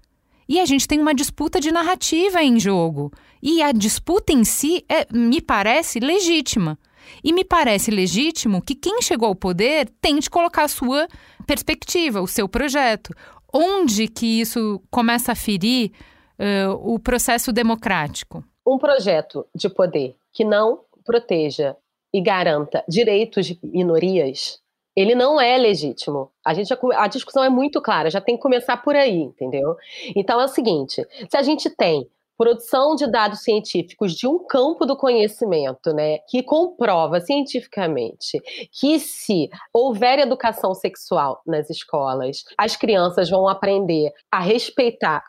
[0.48, 3.12] E a gente tem uma disputa de narrativa em jogo.
[3.42, 6.78] E a disputa em si é, me parece legítima.
[7.24, 11.08] E me parece legítimo que quem chegou ao poder tente colocar a sua
[11.46, 13.14] perspectiva, o seu projeto.
[13.54, 15.92] Onde que isso começa a ferir
[16.40, 18.44] uh, o processo democrático?
[18.68, 21.76] Um projeto de poder que não proteja
[22.14, 24.60] e garanta direitos de minorias,
[24.96, 26.32] ele não é legítimo.
[26.44, 29.76] A, gente, a discussão é muito clara, já tem que começar por aí, entendeu?
[30.16, 32.08] Então é o seguinte: se a gente tem
[32.38, 38.40] produção de dados científicos de um campo do conhecimento, né, que comprova cientificamente
[38.72, 45.24] que se houver educação sexual nas escolas, as crianças vão aprender a respeitar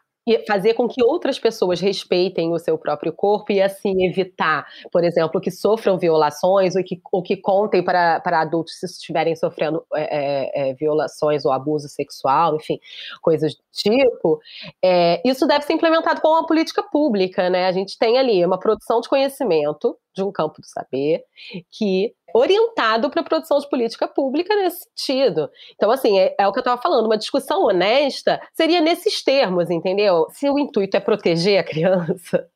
[0.46, 5.40] fazer com que outras pessoas respeitem o seu próprio corpo e assim evitar, por exemplo,
[5.40, 10.66] que sofram violações ou que, ou que contem para, para adultos se estiverem sofrendo é,
[10.66, 12.78] é, é violações ou abuso sexual, enfim,
[13.22, 14.40] coisas do tipo,
[14.82, 17.66] é, isso deve ser implementado como uma política pública, né?
[17.66, 21.22] A gente tem ali uma produção de conhecimento de um campo do saber
[21.70, 25.50] que orientado para a produção de política pública nesse sentido.
[25.74, 29.70] Então, assim, é, é o que eu estava falando, uma discussão honesta seria nesses termos,
[29.70, 30.26] entendeu?
[30.30, 32.48] Se o intuito é proteger a criança,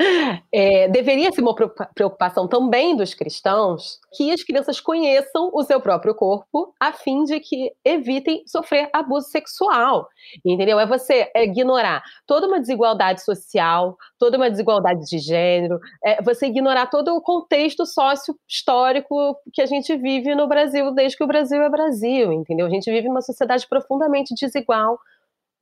[0.52, 6.14] é, deveria ser uma preocupação também dos cristãos que as crianças conheçam o seu próprio
[6.14, 10.08] corpo a fim de que evitem sofrer abuso sexual.
[10.44, 10.80] Entendeu?
[10.80, 16.86] É você ignorar toda uma desigualdade social, toda uma desigualdade de gênero, é você ignorar
[16.86, 21.68] todo o contexto sócio-histórico que a gente vive no Brasil desde que o Brasil é
[21.68, 22.66] Brasil, entendeu?
[22.66, 24.98] A gente vive uma sociedade profundamente desigual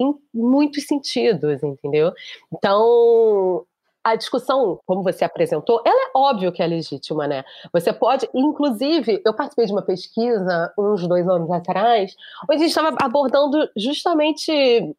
[0.01, 2.13] em muitos sentidos, entendeu?
[2.53, 3.67] Então,
[4.11, 7.45] a discussão, como você apresentou, ela é óbvio que é legítima, né?
[7.73, 12.69] Você pode, inclusive, eu participei de uma pesquisa uns dois anos atrás, onde a gente
[12.69, 14.51] estava abordando justamente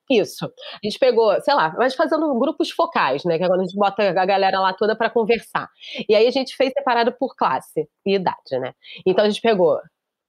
[0.09, 0.45] isso.
[0.45, 3.37] A gente pegou, sei lá, mas fazendo grupos focais, né?
[3.37, 5.69] Que é a gente bota a galera lá toda para conversar.
[6.07, 8.73] E aí a gente fez separado por classe e idade, né?
[9.05, 9.79] Então a gente pegou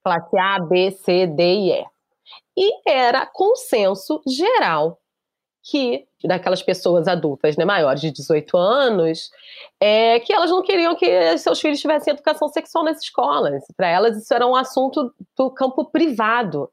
[0.03, 1.85] classe A, B, C, D e E.
[2.57, 5.00] E era consenso geral
[5.63, 9.29] que daquelas pessoas adultas, né, maiores de 18 anos,
[9.79, 13.63] é que elas não queriam que seus filhos tivessem educação sexual nas escolas.
[13.75, 16.69] Para elas isso era um assunto do campo privado.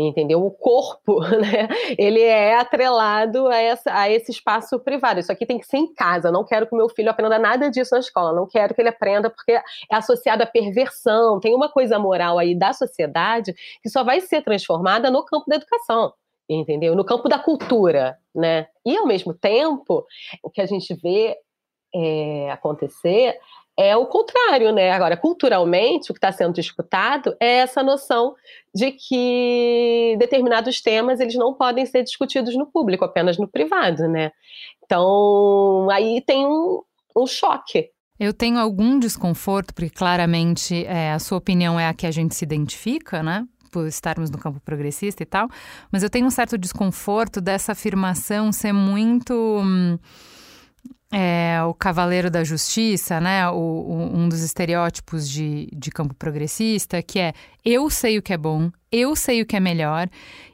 [0.00, 0.44] Entendeu?
[0.46, 1.68] O corpo, né?
[1.98, 5.18] Ele é atrelado a, essa, a esse espaço privado.
[5.18, 6.30] Isso aqui tem que ser em casa.
[6.30, 8.32] Não quero que meu filho aprenda nada disso na escola.
[8.32, 11.40] Não quero que ele aprenda porque é associado à perversão.
[11.40, 13.52] Tem uma coisa moral aí da sociedade
[13.82, 16.12] que só vai ser transformada no campo da educação
[16.48, 16.94] entendeu?
[16.96, 18.66] No campo da cultura, né?
[18.84, 20.04] E ao mesmo tempo,
[20.42, 21.36] o que a gente vê
[21.94, 23.38] é, acontecer
[23.78, 24.90] é o contrário, né?
[24.90, 28.34] Agora, culturalmente, o que está sendo disputado é essa noção
[28.74, 34.32] de que determinados temas eles não podem ser discutidos no público, apenas no privado, né?
[34.84, 36.82] Então, aí tem um,
[37.16, 37.90] um choque.
[38.18, 42.34] Eu tenho algum desconforto, porque claramente é, a sua opinião é a que a gente
[42.34, 43.46] se identifica, né?
[43.68, 45.48] Por estarmos no campo progressista e tal,
[45.92, 49.34] mas eu tenho um certo desconforto dessa afirmação ser muito.
[49.34, 49.98] Hum,
[51.10, 53.48] é, o cavaleiro da justiça, né?
[53.48, 57.32] O, o, um dos estereótipos de, de campo progressista, que é
[57.64, 60.08] eu sei o que é bom, eu sei o que é melhor,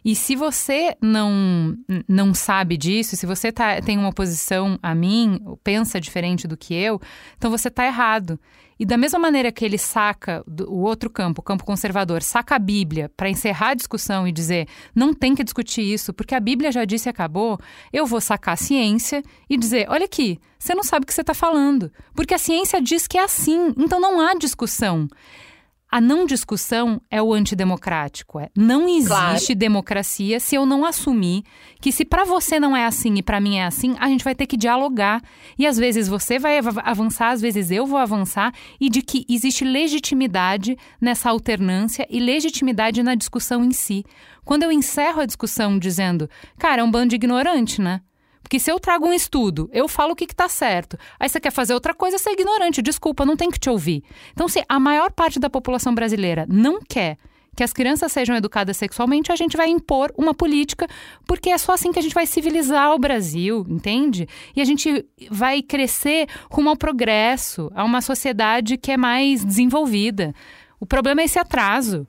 [0.04, 1.76] e se você não,
[2.08, 6.74] não sabe disso, se você tá, tem uma oposição a mim, pensa diferente do que
[6.74, 7.00] eu,
[7.36, 8.38] então você está errado.
[8.79, 12.59] E da mesma maneira que ele saca o outro campo, o campo conservador, saca a
[12.59, 16.72] Bíblia para encerrar a discussão e dizer não tem que discutir isso, porque a Bíblia
[16.72, 17.59] já disse e acabou,
[17.93, 21.20] eu vou sacar a ciência e dizer: olha aqui, você não sabe o que você
[21.20, 25.09] está falando, porque a ciência diz que é assim, então não há discussão.
[25.95, 28.40] A não discussão é o antidemocrático.
[28.40, 29.55] É, não existe claro.
[29.55, 31.45] democracia se eu não assumir
[31.80, 34.34] que se para você não é assim e para mim é assim, a gente vai
[34.34, 35.22] ter que dialogar.
[35.57, 39.64] E às vezes você vai avançar, às vezes eu vou avançar, e de que existe
[39.64, 44.05] legitimidade nessa alternância e legitimidade na discussão em si.
[44.45, 46.28] Quando eu encerro a discussão dizendo,
[46.59, 48.01] cara, é um bando de ignorante, né?
[48.45, 50.99] Porque se eu trago um estudo, eu falo o que está certo.
[51.18, 52.82] Aí você quer fazer outra coisa, você é ignorante.
[52.82, 54.05] Desculpa, não tem que te ouvir.
[54.32, 57.16] Então, se a maior parte da população brasileira não quer
[57.57, 60.86] que as crianças sejam educadas sexualmente, a gente vai impor uma política,
[61.26, 64.28] porque é só assim que a gente vai civilizar o Brasil, entende?
[64.55, 70.34] E a gente vai crescer rumo ao progresso, a uma sociedade que é mais desenvolvida.
[70.78, 72.07] O problema é esse atraso.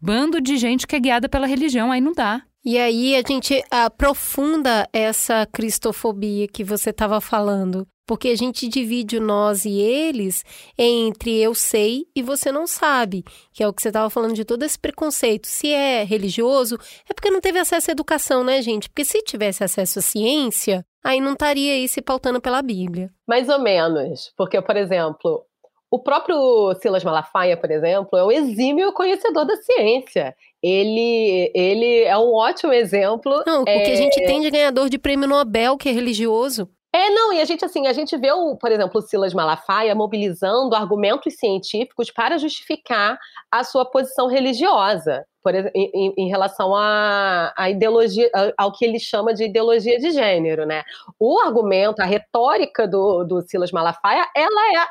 [0.00, 2.42] Bando de gente que é guiada pela religião, aí não dá.
[2.68, 9.18] E aí a gente aprofunda essa cristofobia que você estava falando, porque a gente divide
[9.18, 10.42] o nós e eles
[10.76, 14.44] entre eu sei e você não sabe, que é o que você estava falando de
[14.44, 15.46] todo esse preconceito.
[15.46, 16.76] Se é religioso,
[17.08, 18.88] é porque não teve acesso à educação, né, gente?
[18.88, 23.12] Porque se tivesse acesso à ciência, aí não estaria aí se pautando pela Bíblia.
[23.28, 25.46] Mais ou menos, porque, por exemplo,
[25.88, 30.34] o próprio Silas Malafaia, por exemplo, é um exímio conhecedor da ciência.
[30.66, 33.42] Ele, ele é um ótimo exemplo.
[33.46, 33.84] Não, o é...
[33.84, 36.68] que a gente tem de ganhador de prêmio Nobel, que é religioso.
[36.92, 39.94] É, não, e a gente, assim, a gente vê, o, por exemplo, o Silas Malafaia
[39.94, 43.18] mobilizando argumentos científicos para justificar
[43.50, 49.34] a sua posição religiosa, por, em, em relação à, à ideologia, ao que ele chama
[49.34, 50.84] de ideologia de gênero, né?
[51.20, 54.86] O argumento, a retórica do, do Silas Malafaia, ela é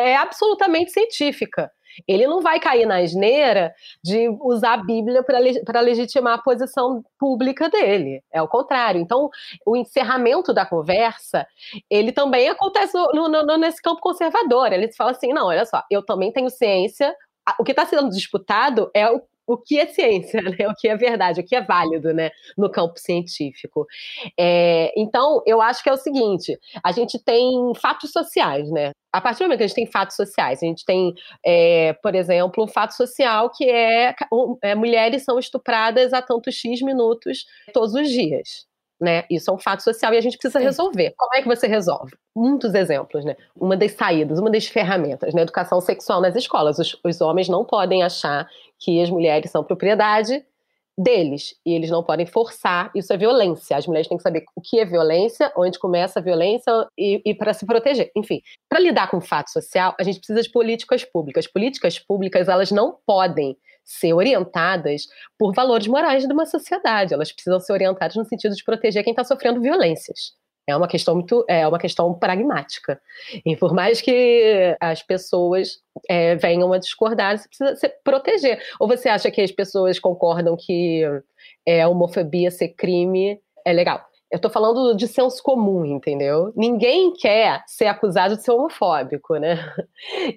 [0.00, 1.70] é absolutamente científica.
[2.06, 7.68] Ele não vai cair na asneira de usar a Bíblia para legitimar a posição pública
[7.68, 8.22] dele.
[8.32, 9.00] É o contrário.
[9.00, 9.30] Então,
[9.66, 11.46] o encerramento da conversa,
[11.88, 14.72] ele também acontece no, no, nesse campo conservador.
[14.72, 17.14] Ele fala assim: não, olha só, eu também tenho ciência.
[17.58, 19.20] O que está sendo disputado é o
[19.52, 20.68] o que é ciência, né?
[20.68, 22.30] o que é verdade, o que é válido né?
[22.56, 23.86] no campo científico.
[24.38, 28.92] É, então, eu acho que é o seguinte: a gente tem fatos sociais, né?
[29.12, 31.12] A partir do momento que a gente tem fatos sociais, a gente tem,
[31.44, 34.14] é, por exemplo, um fato social que é,
[34.62, 38.69] é mulheres são estupradas a tantos X minutos todos os dias
[39.00, 39.24] né?
[39.30, 41.14] Isso é um fato social e a gente precisa resolver.
[41.16, 42.12] Como é que você resolve?
[42.36, 43.36] Muitos exemplos, né?
[43.56, 45.42] Uma das saídas, uma das ferramentas, na né?
[45.42, 46.78] educação sexual nas escolas.
[46.78, 48.48] Os, os homens não podem achar
[48.78, 50.44] que as mulheres são propriedade
[50.98, 52.90] deles e eles não podem forçar.
[52.94, 53.76] Isso é violência.
[53.76, 57.34] As mulheres têm que saber o que é violência, onde começa a violência e, e
[57.34, 58.10] para se proteger.
[58.14, 61.46] Enfim, para lidar com o fato social, a gente precisa de políticas públicas.
[61.46, 63.56] Políticas públicas elas não podem
[63.90, 67.12] ser orientadas por valores morais de uma sociedade.
[67.12, 70.32] Elas precisam ser orientadas no sentido de proteger quem está sofrendo violências.
[70.64, 73.00] É uma questão muito, é uma questão pragmática.
[73.44, 75.78] E por mais que as pessoas
[76.08, 78.62] é, venham a discordar, você precisa se proteger.
[78.78, 81.02] Ou você acha que as pessoas concordam que
[81.66, 84.00] é, homofobia ser crime é legal?
[84.30, 86.52] Eu estou falando de senso comum, entendeu?
[86.54, 89.56] Ninguém quer ser acusado de ser homofóbico, né?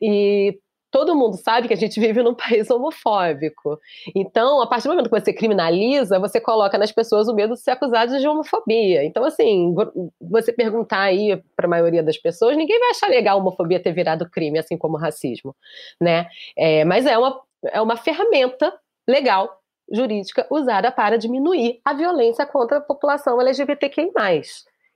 [0.01, 0.58] E
[0.94, 3.80] todo mundo sabe que a gente vive num país homofóbico.
[4.16, 7.62] Então, a partir do momento que você criminaliza, você coloca nas pessoas o medo de
[7.62, 9.04] ser acusado de homofobia.
[9.04, 9.74] Então, assim,
[10.22, 13.91] você perguntar aí para a maioria das pessoas, ninguém vai achar legal a homofobia ter
[13.91, 15.56] virado crime, assim como o racismo,
[16.00, 16.28] né?
[16.56, 18.72] É, mas é uma, é uma ferramenta
[19.10, 19.60] legal,
[19.91, 24.12] jurídica, usada para diminuir a violência contra a população LGBTQI+,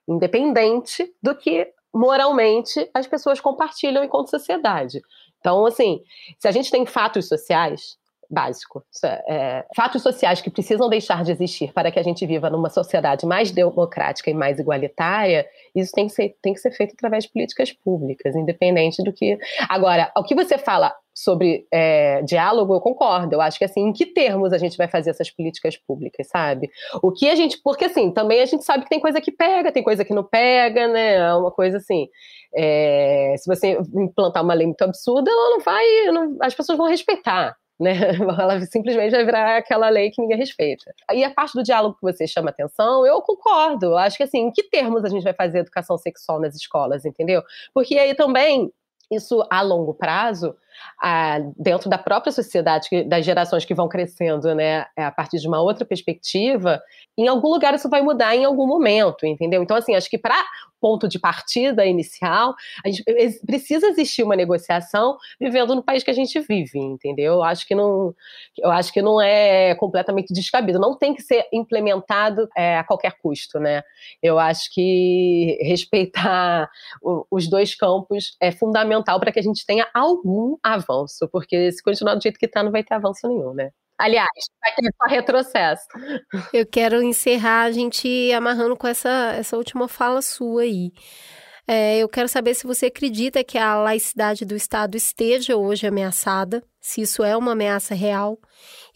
[0.07, 5.01] independente do que moralmente as pessoas compartilham enquanto sociedade.
[5.47, 6.03] Então, assim,
[6.37, 7.97] se a gente tem fatos sociais,
[8.29, 12.49] básico, é, é, fatos sociais que precisam deixar de existir para que a gente viva
[12.49, 16.93] numa sociedade mais democrática e mais igualitária, isso tem que ser, tem que ser feito
[16.93, 19.37] através de políticas públicas, independente do que.
[19.69, 23.33] Agora, o que você fala sobre é, diálogo, eu concordo.
[23.33, 26.69] Eu acho que assim, em que termos a gente vai fazer essas políticas públicas, sabe?
[27.01, 27.59] O que a gente.
[27.63, 30.23] Porque assim, também a gente sabe que tem coisa que pega, tem coisa que não
[30.23, 31.15] pega, né?
[31.15, 32.07] É uma coisa assim.
[32.55, 35.85] É, se você implantar uma lei muito absurda, ela não vai.
[36.11, 37.55] Não, as pessoas vão respeitar.
[37.79, 37.91] Né?
[38.39, 40.93] Ela simplesmente vai virar aquela lei que ninguém respeita.
[41.13, 43.95] E a parte do diálogo que você chama atenção, eu concordo.
[43.95, 47.43] Acho que assim, em que termos a gente vai fazer educação sexual nas escolas, entendeu?
[47.73, 48.71] Porque aí também
[49.11, 50.55] isso a longo prazo
[51.01, 55.47] a, dentro da própria sociedade, das gerações que vão crescendo, né, é, a partir de
[55.47, 56.81] uma outra perspectiva,
[57.17, 59.61] em algum lugar isso vai mudar em algum momento, entendeu?
[59.63, 60.43] Então, assim, acho que para
[60.79, 62.55] ponto de partida inicial,
[62.85, 63.03] a gente
[63.45, 67.35] precisa existir uma negociação vivendo no país que a gente vive, entendeu?
[67.35, 68.13] Eu acho que não,
[68.57, 73.17] eu acho que não é completamente descabido, não tem que ser implementado é, a qualquer
[73.21, 73.81] custo, né?
[74.21, 76.69] Eu acho que respeitar
[77.01, 81.81] o, os dois campos é fundamental para que a gente tenha algum avanço, porque se
[81.81, 83.71] continuar do jeito que está, não vai ter avanço nenhum, né?
[83.97, 84.29] Aliás,
[84.61, 85.87] vai ter só retrocesso.
[86.53, 90.91] Eu quero encerrar a gente amarrando com essa, essa última fala sua aí.
[91.67, 96.63] É, eu quero saber se você acredita que a laicidade do Estado esteja hoje ameaçada,
[96.79, 98.39] se isso é uma ameaça real,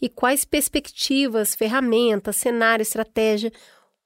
[0.00, 3.52] e quais perspectivas, ferramentas, cenário, estratégia,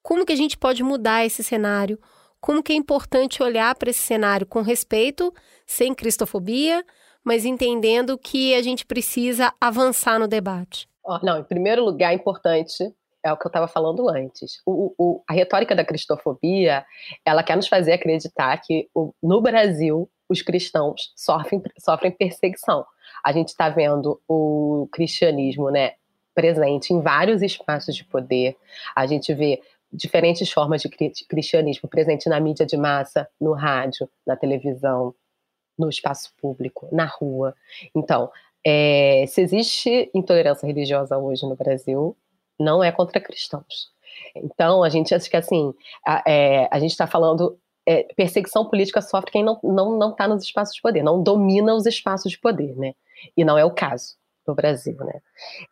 [0.03, 1.99] como que a gente pode mudar esse cenário,
[2.41, 5.33] como que é importante olhar para esse cenário com respeito,
[5.65, 6.85] sem cristofobia,
[7.27, 10.89] mas entendendo que a gente precisa avançar no debate?
[11.25, 14.61] Não, em primeiro lugar, é importante é o que eu estava falando antes.
[14.65, 16.87] O, o, a retórica da cristofobia,
[17.25, 22.87] ela quer nos fazer acreditar que o, no Brasil os cristãos sofrem, sofrem perseguição.
[23.25, 25.95] A gente está vendo o cristianismo, né,
[26.33, 28.57] presente em vários espaços de poder.
[28.95, 29.61] A gente vê
[29.93, 30.89] diferentes formas de
[31.29, 35.13] cristianismo presente na mídia de massa, no rádio, na televisão,
[35.79, 37.55] no espaço público, na rua.
[37.95, 38.31] Então,
[38.65, 42.17] é, se existe intolerância religiosa hoje no Brasil,
[42.59, 43.91] não é contra cristãos.
[44.35, 45.75] Então, a gente acha que assim,
[46.05, 50.27] a, é, a gente está falando é, perseguição política sofre quem não não não está
[50.27, 52.95] nos espaços de poder, não domina os espaços de poder, né?
[53.37, 54.17] E não é o caso
[54.47, 55.21] no Brasil, né?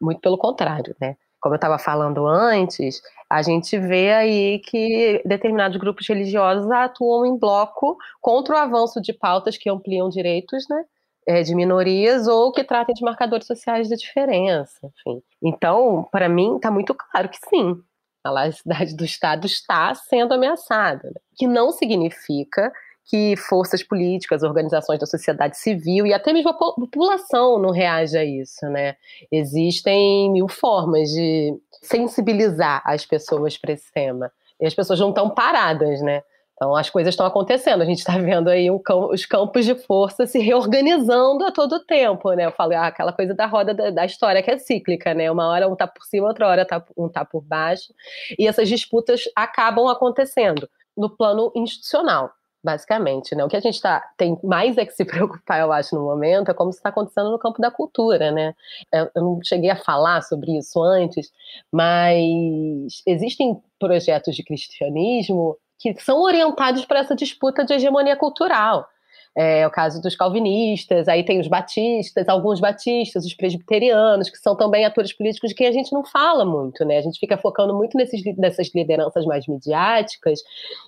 [0.01, 1.17] Muito pelo contrário, né?
[1.45, 7.37] Como eu estava falando antes, a gente vê aí que determinados grupos religiosos atuam em
[7.37, 10.85] bloco contra o avanço de pautas que ampliam direitos, né?
[11.29, 15.23] É, de minorias ou que tratem de marcadores sociais de diferença, enfim.
[15.43, 17.79] Então, para mim, está muito claro que sim,
[18.25, 21.21] a laicidade do Estado está sendo ameaçada, né?
[21.37, 22.73] que não significa
[23.07, 28.25] que forças políticas, organizações da sociedade civil e até mesmo a população não reage a
[28.25, 28.97] isso, né?
[29.31, 34.33] Existem mil formas de sensibilizar as pessoas para esse tema.
[34.61, 36.23] E as pessoas não estão paradas, né?
[36.55, 37.83] Então as coisas estão acontecendo.
[37.83, 38.81] A gente está vendo aí um,
[39.11, 42.47] os campos de força se reorganizando a todo tempo, né?
[42.47, 45.31] Eu falo ah, aquela coisa da roda da, da, história que é cíclica, né?
[45.31, 47.93] Uma hora um tá por cima, outra hora tá, um tá por baixo,
[48.39, 52.33] e essas disputas acabam acontecendo no plano institucional
[52.65, 53.45] basicamente, né?
[53.45, 56.51] O que a gente tá, tem mais é que se preocupar, eu acho, no momento,
[56.51, 58.55] é como está acontecendo no campo da cultura, né?
[58.91, 61.31] Eu, eu não cheguei a falar sobre isso antes,
[61.71, 68.89] mas existem projetos de cristianismo que são orientados para essa disputa de hegemonia cultural
[69.37, 74.57] é o caso dos calvinistas, aí tem os batistas, alguns batistas, os presbiterianos, que são
[74.57, 76.99] também atores políticos de quem a gente não fala muito, né?
[76.99, 80.41] A gente fica focando muito nesses, nessas lideranças mais midiáticas,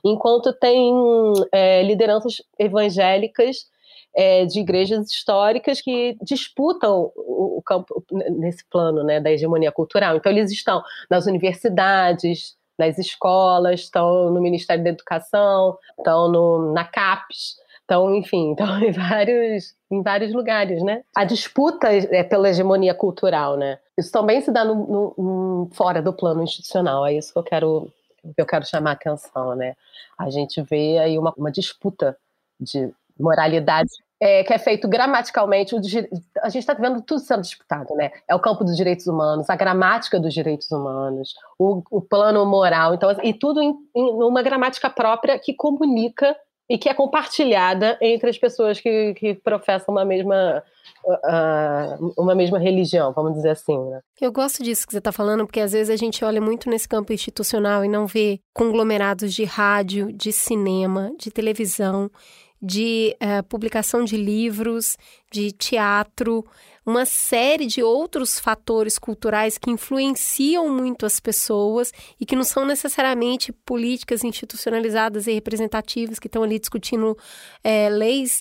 [0.05, 0.93] enquanto tem
[1.53, 3.67] é, lideranças evangélicas
[4.17, 8.03] é, de igrejas históricas que disputam o, o, campo
[8.39, 10.17] nesse plano né, da hegemonia cultural.
[10.17, 16.85] Então, eles estão nas universidades, nas escolas, estão no Ministério da Educação, estão no, na
[16.85, 17.57] CAPES,
[17.87, 21.03] então, enfim, então em vários, em vários lugares, né?
[21.15, 23.79] A disputa é pela hegemonia cultural, né?
[23.97, 27.07] Isso também se dá no, no, no, fora do plano institucional.
[27.07, 27.93] É isso que eu quero
[28.35, 29.77] que eu quero chamar a atenção, né?
[30.19, 32.17] A gente vê aí uma, uma disputa
[32.59, 35.77] de moralidade é, que é feito gramaticalmente.
[35.77, 38.11] a gente está vendo tudo sendo disputado, né?
[38.29, 42.95] É o campo dos direitos humanos, a gramática dos direitos humanos, o, o plano moral,
[42.95, 46.37] então e tudo em, em uma gramática própria que comunica
[46.69, 50.63] e que é compartilhada entre as pessoas que, que professam uma mesma
[51.05, 53.79] uh, uma mesma religião, vamos dizer assim.
[53.91, 54.01] Né?
[54.21, 56.89] Eu gosto disso que você está falando, porque às vezes a gente olha muito nesse
[56.89, 62.11] campo institucional e não vê conglomerados de rádio, de cinema, de televisão,
[62.61, 64.97] de uh, publicação de livros,
[65.31, 66.45] de teatro,
[66.87, 72.65] uma série de outros fatores culturais que influenciam muito as pessoas e que não são
[72.65, 77.19] necessariamente políticas institucionalizadas e representativas que estão ali discutindo
[77.65, 78.41] é, leis,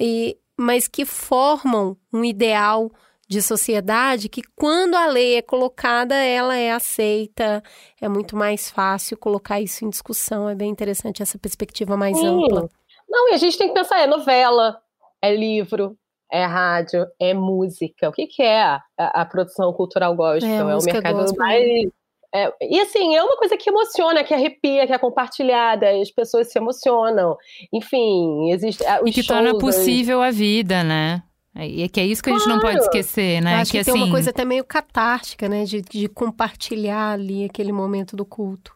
[0.00, 2.90] e, mas que formam um ideal
[3.28, 7.62] de sociedade que quando a lei é colocada, ela é aceita,
[8.00, 12.26] é muito mais fácil colocar isso em discussão, é bem interessante essa perspectiva mais Sim.
[12.26, 12.68] ampla.
[13.08, 14.80] Não, e a gente tem que pensar, é novela,
[15.20, 15.96] é livro,
[16.32, 18.08] é rádio, é música.
[18.08, 20.48] O que, que é a, a, produção cultural gospel?
[20.50, 21.36] É, é o mercado gospel.
[21.36, 21.90] mais.
[22.34, 26.50] É, e assim, é uma coisa que emociona, que arrepia, que é compartilhada, as pessoas
[26.50, 27.36] se emocionam.
[27.70, 28.82] Enfim, existe.
[28.82, 31.22] É, e que torna possível a vida, né?
[31.54, 32.42] E é que é isso que claro.
[32.42, 33.56] a gente não pode esquecer, né?
[33.56, 33.92] Eu acho que, que assim...
[33.92, 35.64] tem uma coisa até meio catártica, né?
[35.64, 38.74] De, de compartilhar ali aquele momento do culto.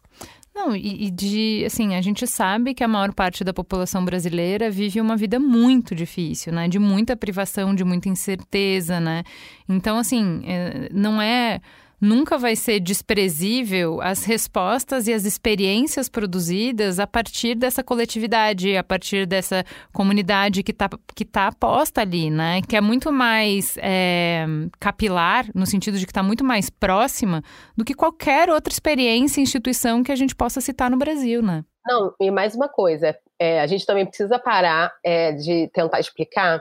[0.56, 4.70] Não, e, e, de, assim, a gente sabe que a maior parte da população brasileira
[4.70, 6.66] vive uma vida muito difícil, né?
[6.66, 9.22] De muita privação, de muita incerteza, né?
[9.68, 11.60] Então, assim, é, não é
[12.00, 18.84] nunca vai ser desprezível as respostas e as experiências produzidas a partir dessa coletividade, a
[18.84, 22.60] partir dessa comunidade que está que tá posta ali, né?
[22.68, 24.46] Que é muito mais é,
[24.78, 27.42] capilar, no sentido de que está muito mais próxima
[27.76, 31.64] do que qualquer outra experiência instituição que a gente possa citar no Brasil, né?
[31.86, 36.60] Não, e mais uma coisa, é, a gente também precisa parar é, de tentar explicar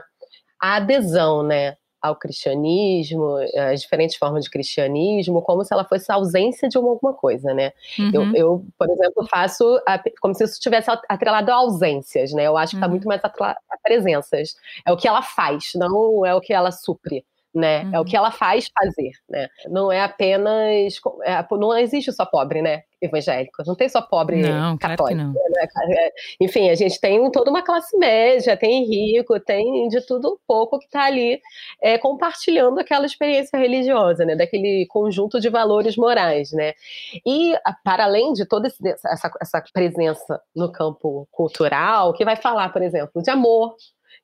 [0.60, 1.76] a adesão, né?
[2.00, 3.36] Ao cristianismo,
[3.70, 7.72] as diferentes formas de cristianismo, como se ela fosse a ausência de alguma coisa, né?
[7.98, 8.10] Uhum.
[8.12, 12.44] Eu, eu, por exemplo, faço a, como se isso tivesse atrelado a ausências, né?
[12.44, 12.92] Eu acho que está uhum.
[12.92, 14.56] muito mais atrelado a presenças.
[14.86, 17.24] É o que ela faz, não é o que ela supre
[17.56, 17.84] né?
[17.84, 17.94] Uhum.
[17.94, 19.48] É o que ela faz fazer, né?
[19.68, 21.00] Não é apenas.
[21.24, 22.82] É, não existe só pobre, né?
[23.00, 23.62] Evangélico.
[23.66, 25.18] Não tem só pobre não, católico.
[25.18, 25.96] Claro né?
[25.96, 30.36] É, enfim, a gente tem toda uma classe média, tem rico, tem de tudo um
[30.46, 31.40] pouco que está ali
[31.82, 34.36] é, compartilhando aquela experiência religiosa, né?
[34.36, 36.74] Daquele conjunto de valores morais, né?
[37.24, 42.82] E para além de toda essa, essa presença no campo cultural, que vai falar, por
[42.82, 43.74] exemplo, de amor,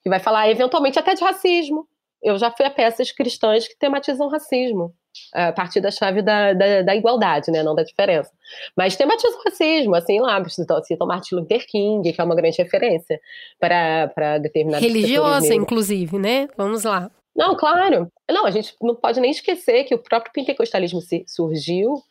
[0.03, 1.87] que vai falar eventualmente até de racismo,
[2.23, 4.95] eu já fui a peças cristãs que tematizam racismo,
[5.33, 8.31] a partir da chave da, da, da igualdade, né, não da diferença.
[8.77, 10.43] Mas tematizam racismo, assim, lá,
[10.85, 13.21] citam Martin Luther King, que é uma grande referência
[13.59, 16.49] para, determinadas Religiosa, inclusive, né?
[16.57, 17.11] Vamos lá.
[17.35, 18.11] Não, claro.
[18.31, 22.03] Não, a gente não pode nem esquecer que o próprio pentecostalismo surgiu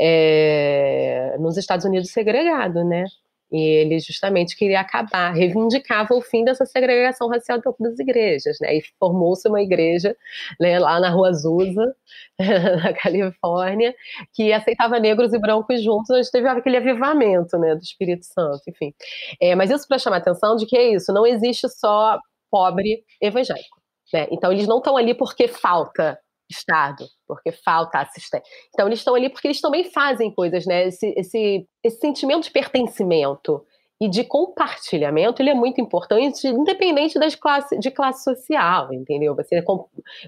[0.00, 3.04] é, nos Estados Unidos segregado, né?
[3.50, 8.76] E ele justamente queria acabar, reivindicava o fim dessa segregação racial dentro das igrejas, né?
[8.76, 10.16] E formou-se uma igreja
[10.60, 11.94] né, lá na Rua Azusa,
[12.38, 13.94] na Califórnia,
[14.34, 18.92] que aceitava negros e brancos juntos, onde teve aquele avivamento, né, do Espírito Santo, enfim.
[19.40, 22.18] É, mas isso para chamar a atenção de que é isso, não existe só
[22.50, 23.78] pobre evangélico.
[24.12, 24.26] Né?
[24.30, 26.18] Então eles não estão ali porque falta
[26.50, 28.44] Estado, porque falta assistência.
[28.72, 30.88] Então, eles estão ali porque eles também fazem coisas, né?
[30.88, 33.64] Esse, esse, esse sentimento de pertencimento
[34.00, 39.34] e de compartilhamento, ele é muito importante, independente das classes, de classe social, entendeu?
[39.34, 39.62] Você,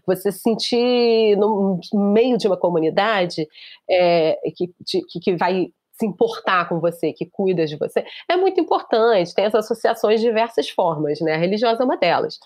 [0.04, 3.48] você se sentir no meio de uma comunidade
[3.88, 8.60] é, que, de, que vai se importar com você, que cuida de você, é muito
[8.60, 9.34] importante.
[9.34, 11.34] Tem as associações de diversas formas, né?
[11.34, 12.38] A religiosa é uma delas.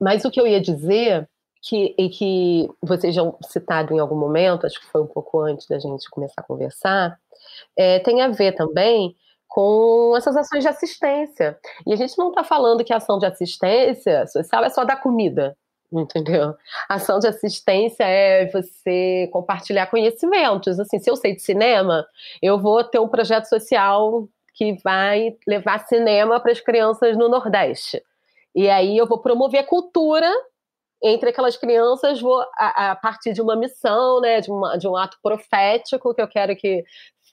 [0.00, 1.28] Mas o que eu ia dizer
[1.62, 5.68] que, e que vocês já citado em algum momento, acho que foi um pouco antes
[5.68, 7.18] da gente começar a conversar,
[7.76, 9.16] é, tem a ver também
[9.46, 11.56] com essas ações de assistência.
[11.86, 14.96] E a gente não está falando que a ação de assistência social é só dar
[14.96, 15.56] comida,
[15.92, 16.54] entendeu?
[16.88, 20.80] A ação de assistência é você compartilhar conhecimentos.
[20.80, 22.04] Assim, se eu sei de cinema,
[22.40, 28.02] eu vou ter um projeto social que vai levar cinema para as crianças no Nordeste.
[28.54, 30.30] E aí eu vou promover cultura
[31.02, 34.96] entre aquelas crianças, vou a, a partir de uma missão, né, de, uma, de um
[34.96, 36.84] ato profético que eu quero que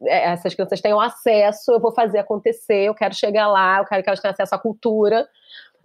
[0.04, 4.02] é, essas crianças tenham acesso, eu vou fazer acontecer, eu quero chegar lá, eu quero
[4.02, 5.28] que elas tenham acesso à cultura,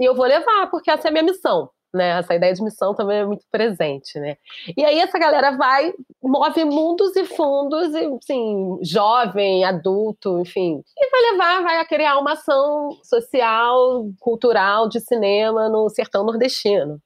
[0.01, 1.69] e eu vou levar, porque essa é a minha missão.
[1.93, 4.37] Né, essa ideia de missão também é muito presente, né?
[4.77, 11.11] E aí essa galera vai, move mundos e fundos, e, assim, jovem, adulto, enfim, e
[11.11, 17.01] vai levar, vai criar uma ação social, cultural, de cinema no sertão nordestino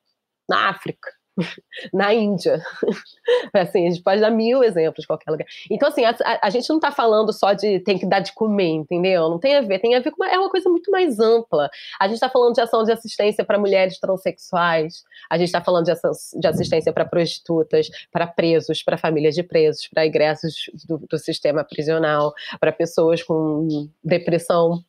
[0.48, 1.10] na África,
[1.92, 2.62] na Índia.
[3.54, 5.46] assim, a gente pode dar mil exemplos em qualquer lugar.
[5.70, 8.70] Então, assim, a, a gente não está falando só de tem que dar de comer,
[8.70, 9.28] entendeu?
[9.28, 11.68] Não tem a ver, tem a ver com uma, é uma coisa muito mais ampla.
[12.00, 15.84] A gente está falando de ação de assistência para mulheres transexuais, a gente está falando
[15.84, 20.54] de, ação, de assistência para prostitutas, para presos, para famílias de presos, para ingressos
[20.86, 24.82] do, do sistema prisional, para pessoas com depressão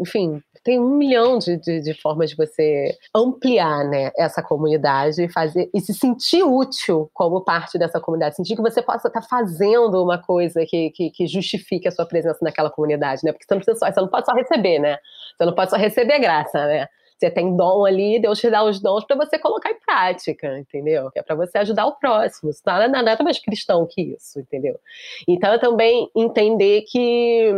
[0.00, 5.28] enfim, tem um milhão de, de, de, formas de você ampliar né, essa comunidade e
[5.28, 10.02] fazer e se sentir útil como parte dessa comunidade, sentir que você possa estar fazendo
[10.02, 13.32] uma coisa que, que, que, justifique a sua presença naquela comunidade, né?
[13.32, 14.98] Porque você não só, você não pode só receber, né?
[15.36, 16.88] Você não pode só receber graça, né?
[17.18, 21.10] Você tem dom ali, Deus te dá os dons para você colocar em prática, entendeu?
[21.16, 22.50] É para você ajudar o próximo.
[22.50, 24.78] Isso nada, nada mais cristão que isso, entendeu?
[25.26, 27.52] Então, eu também entender que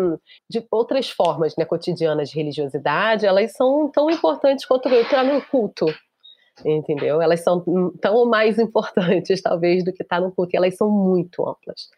[0.48, 5.84] de outras formas né, cotidianas de religiosidade, elas são tão importantes quanto entrar no culto,
[6.64, 7.20] entendeu?
[7.20, 7.64] Elas são
[8.00, 11.88] tão mais importantes, talvez, do que estar tá no culto, e elas são muito amplas.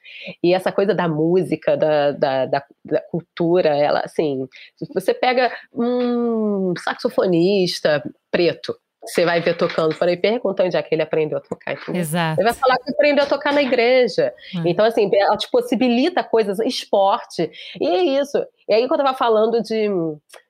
[0.43, 4.47] E essa coisa da música, da, da, da, da cultura, ela, assim,
[4.95, 11.03] você pega um saxofonista preto, você vai ver tocando, falei, pergunta onde é que ele
[11.03, 11.73] aprendeu a tocar.
[11.73, 12.01] Entendeu?
[12.01, 12.41] Exato.
[12.41, 14.33] Ele vai falar que aprendeu a tocar na igreja.
[14.55, 14.63] Hum.
[14.65, 18.39] Então, assim, ela te possibilita coisas, esporte, e é isso.
[18.69, 19.89] E aí, quando eu tava falando de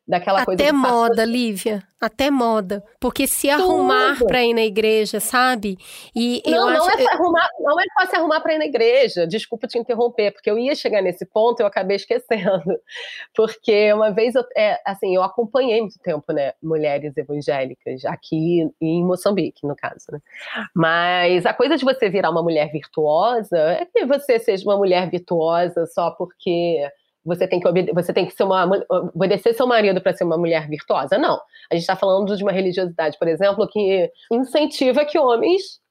[0.06, 0.62] daquela Até coisa.
[0.62, 1.82] Até moda, Lívia.
[2.00, 2.82] Até moda.
[2.98, 5.78] Porque se arrumar para ir na igreja, sabe?
[6.14, 7.00] E não, não, acho...
[7.00, 9.26] é arrumar, não é só se arrumar para ir na igreja.
[9.26, 12.62] Desculpa te interromper, porque eu ia chegar nesse ponto e eu acabei esquecendo.
[13.34, 19.04] Porque uma vez, eu, é, assim, eu acompanhei muito tempo, né, mulheres evangélicas, aqui em
[19.04, 20.18] Moçambique, no caso, né?
[20.74, 25.08] Mas a coisa de você virar uma mulher virtuosa é que você seja uma mulher
[25.08, 26.80] virtuosa só porque
[27.24, 28.68] você tem que, você tem que ser uma,
[29.14, 31.18] obedecer seu marido para ser uma mulher virtuosa.
[31.18, 31.40] Não.
[31.70, 35.82] A gente está falando de uma religiosidade, por exemplo, que incentiva que homens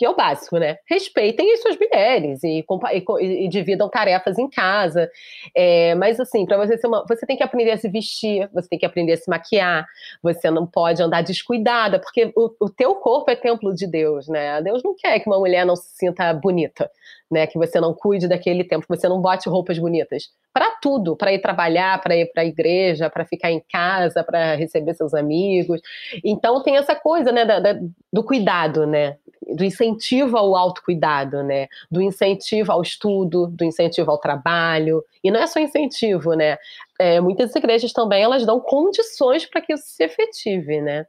[0.00, 0.78] que é o básico, né?
[0.88, 5.10] Respeitem as suas mulheres e, e, e dividam tarefas em casa.
[5.54, 8.66] É, mas assim, para você ser uma, você tem que aprender a se vestir, você
[8.66, 9.84] tem que aprender a se maquiar,
[10.22, 14.62] você não pode andar descuidada, porque o, o teu corpo é templo de Deus, né?
[14.62, 16.90] Deus não quer que uma mulher não se sinta bonita,
[17.30, 17.46] né?
[17.46, 20.30] Que você não cuide daquele tempo, que você não bote roupas bonitas.
[20.52, 24.54] Para tudo, para ir trabalhar, para ir para a igreja, para ficar em casa, para
[24.54, 25.80] receber seus amigos.
[26.24, 27.80] Então tem essa coisa, né, da, da,
[28.12, 29.16] do cuidado, né?
[29.54, 31.66] do incentivo ao autocuidado, né?
[31.90, 35.02] Do incentivo ao estudo, do incentivo ao trabalho.
[35.24, 36.58] E não é só incentivo, né?
[36.98, 41.06] É, muitas igrejas também elas dão condições para que isso se efetive, né?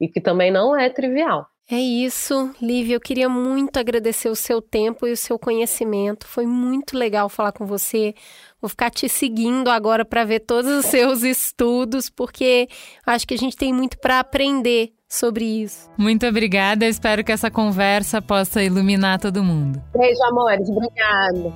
[0.00, 1.46] E que também não é trivial.
[1.70, 2.96] É isso, Lívia.
[2.96, 6.26] Eu queria muito agradecer o seu tempo e o seu conhecimento.
[6.26, 8.14] Foi muito legal falar com você.
[8.58, 12.68] Vou ficar te seguindo agora para ver todos os seus estudos, porque
[13.04, 15.90] acho que a gente tem muito para aprender sobre isso.
[15.98, 16.86] Muito obrigada.
[16.86, 19.82] Espero que essa conversa possa iluminar todo mundo.
[19.94, 20.70] Beijo, amores.
[20.70, 21.52] Obrigada.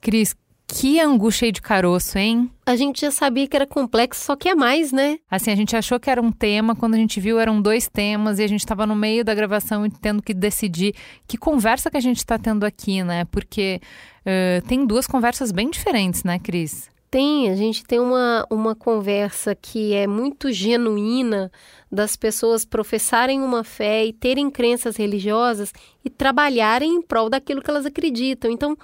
[0.00, 0.32] Cris,
[0.66, 2.50] que angu cheio de caroço, hein?
[2.66, 5.18] A gente já sabia que era complexo, só que é mais, né?
[5.30, 8.38] Assim, a gente achou que era um tema, quando a gente viu eram dois temas
[8.38, 10.94] e a gente estava no meio da gravação e tendo que decidir
[11.26, 13.24] que conversa que a gente está tendo aqui, né?
[13.26, 13.80] Porque
[14.22, 16.90] uh, tem duas conversas bem diferentes, né, Cris?
[17.08, 21.50] Tem, a gente tem uma, uma conversa que é muito genuína
[21.90, 25.72] das pessoas professarem uma fé e terem crenças religiosas
[26.04, 28.50] e trabalharem em prol daquilo que elas acreditam.
[28.50, 28.76] Então,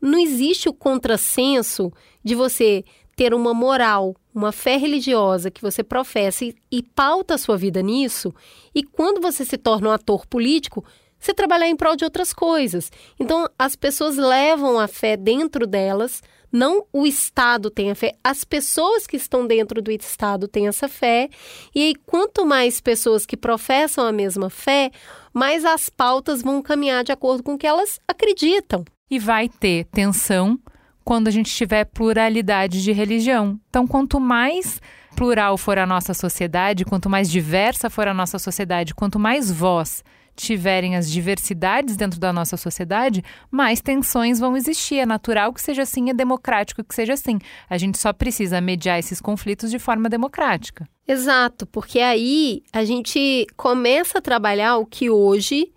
[0.00, 1.92] não existe o contrassenso
[2.22, 2.84] de você
[3.16, 7.80] ter uma moral, uma fé religiosa que você professa e, e pauta a sua vida
[7.80, 8.32] nisso,
[8.74, 10.84] e quando você se torna um ator político,
[11.18, 12.92] você trabalhar em prol de outras coisas.
[13.18, 18.44] Então, as pessoas levam a fé dentro delas, não o Estado tem a fé, as
[18.44, 21.30] pessoas que estão dentro do Estado têm essa fé,
[21.74, 24.90] e aí, quanto mais pessoas que professam a mesma fé,
[25.32, 29.84] mais as pautas vão caminhar de acordo com o que elas acreditam e vai ter
[29.86, 30.58] tensão
[31.04, 33.60] quando a gente tiver pluralidade de religião.
[33.70, 34.80] Então, quanto mais
[35.14, 40.02] plural for a nossa sociedade, quanto mais diversa for a nossa sociedade, quanto mais voz
[40.36, 44.98] tiverem as diversidades dentro da nossa sociedade, mais tensões vão existir.
[44.98, 47.38] É natural que seja assim, é democrático que seja assim.
[47.68, 50.86] A gente só precisa mediar esses conflitos de forma democrática.
[51.08, 55.72] Exato, porque aí a gente começa a trabalhar o que hoje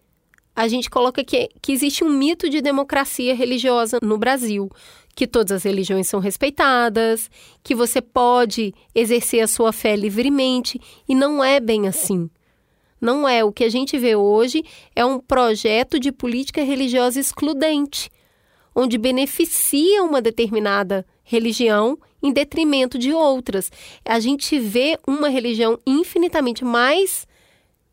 [0.60, 4.70] a gente coloca que, que existe um mito de democracia religiosa no Brasil,
[5.16, 7.32] que todas as religiões são respeitadas,
[7.64, 10.78] que você pode exercer a sua fé livremente,
[11.08, 12.30] e não é bem assim.
[13.00, 13.42] Não é.
[13.42, 14.62] O que a gente vê hoje
[14.94, 18.10] é um projeto de política religiosa excludente,
[18.76, 23.72] onde beneficia uma determinada religião em detrimento de outras.
[24.04, 27.26] A gente vê uma religião infinitamente mais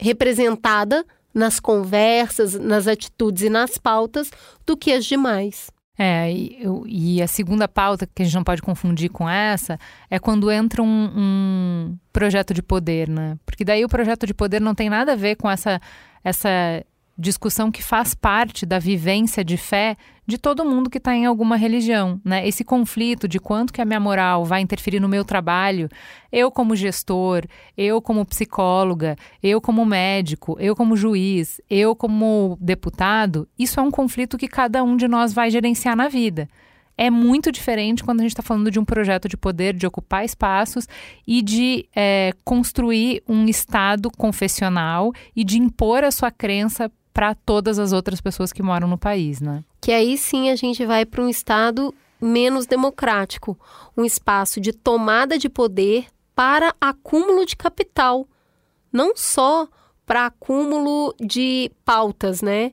[0.00, 1.06] representada
[1.36, 4.30] nas conversas, nas atitudes e nas pautas
[4.64, 5.70] do que as demais.
[5.98, 9.78] É, e, e, a segunda pauta, que a gente não pode confundir com essa,
[10.10, 13.38] é quando entra um, um, projeto de poder, né?
[13.44, 15.80] Porque daí o projeto de poder não tem nada a ver com essa,
[16.24, 16.48] essa
[17.18, 19.96] discussão que faz parte da vivência de fé
[20.26, 22.46] de todo mundo que está em alguma religião, né?
[22.46, 25.88] Esse conflito de quanto que a minha moral vai interferir no meu trabalho,
[26.32, 27.44] eu como gestor,
[27.76, 33.90] eu como psicóloga, eu como médico, eu como juiz, eu como deputado, isso é um
[33.90, 36.48] conflito que cada um de nós vai gerenciar na vida.
[36.98, 40.24] É muito diferente quando a gente está falando de um projeto de poder, de ocupar
[40.24, 40.88] espaços
[41.26, 47.78] e de é, construir um Estado confessional e de impor a sua crença para todas
[47.78, 49.64] as outras pessoas que moram no país, né?
[49.80, 53.58] Que aí sim a gente vai para um estado menos democrático,
[53.96, 58.28] um espaço de tomada de poder para acúmulo de capital,
[58.92, 59.66] não só
[60.04, 62.72] para acúmulo de pautas, né?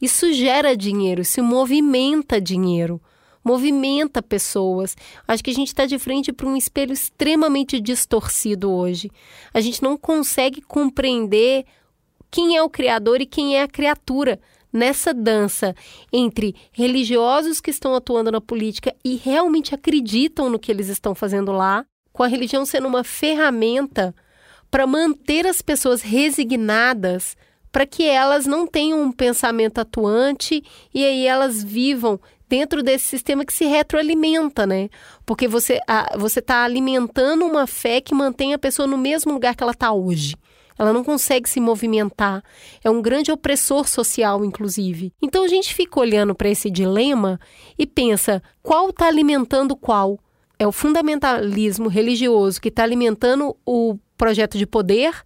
[0.00, 3.02] Isso gera dinheiro, isso movimenta dinheiro,
[3.42, 4.96] movimenta pessoas.
[5.26, 9.10] Acho que a gente está de frente para um espelho extremamente distorcido hoje.
[9.52, 11.66] A gente não consegue compreender
[12.30, 14.40] quem é o Criador e quem é a criatura
[14.72, 15.74] nessa dança
[16.12, 21.52] entre religiosos que estão atuando na política e realmente acreditam no que eles estão fazendo
[21.52, 24.14] lá, com a religião sendo uma ferramenta
[24.70, 27.36] para manter as pessoas resignadas,
[27.72, 30.62] para que elas não tenham um pensamento atuante
[30.94, 34.88] e aí elas vivam dentro desse sistema que se retroalimenta, né?
[35.24, 35.80] Porque você
[36.18, 39.92] você está alimentando uma fé que mantém a pessoa no mesmo lugar que ela está
[39.92, 40.36] hoje
[40.80, 42.42] ela não consegue se movimentar.
[42.82, 45.12] É um grande opressor social, inclusive.
[45.20, 47.38] Então a gente fica olhando para esse dilema
[47.78, 50.18] e pensa: qual está alimentando qual?
[50.58, 55.22] É o fundamentalismo religioso que está alimentando o projeto de poder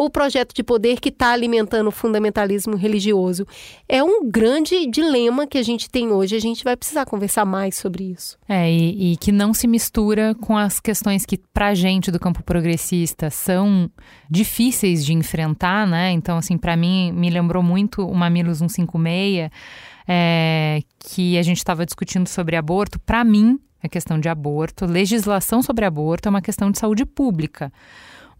[0.00, 3.46] ou o projeto de poder que está alimentando o fundamentalismo religioso?
[3.86, 6.34] É um grande dilema que a gente tem hoje.
[6.34, 8.38] A gente vai precisar conversar mais sobre isso.
[8.48, 12.18] É, e, e que não se mistura com as questões que, para a gente do
[12.18, 13.90] campo progressista, são
[14.30, 16.12] difíceis de enfrentar, né?
[16.12, 19.50] Então, assim, para mim, me lembrou muito o Mamilos 156,
[20.08, 22.98] é, que a gente estava discutindo sobre aborto.
[23.00, 27.70] Para mim, a questão de aborto, legislação sobre aborto é uma questão de saúde pública.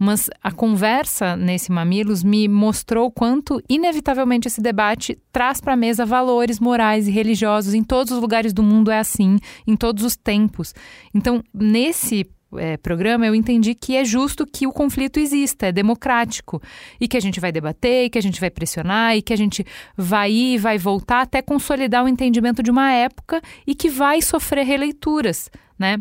[0.03, 6.07] Mas a conversa nesse Mamilos me mostrou quanto, inevitavelmente, esse debate traz para a mesa
[6.07, 7.75] valores morais e religiosos.
[7.75, 10.75] Em todos os lugares do mundo é assim, em todos os tempos.
[11.13, 16.63] Então, nesse é, programa, eu entendi que é justo que o conflito exista, é democrático.
[16.99, 19.37] E que a gente vai debater, e que a gente vai pressionar, e que a
[19.37, 23.91] gente vai ir e vai voltar até consolidar o entendimento de uma época e que
[23.91, 25.99] vai sofrer releituras, né?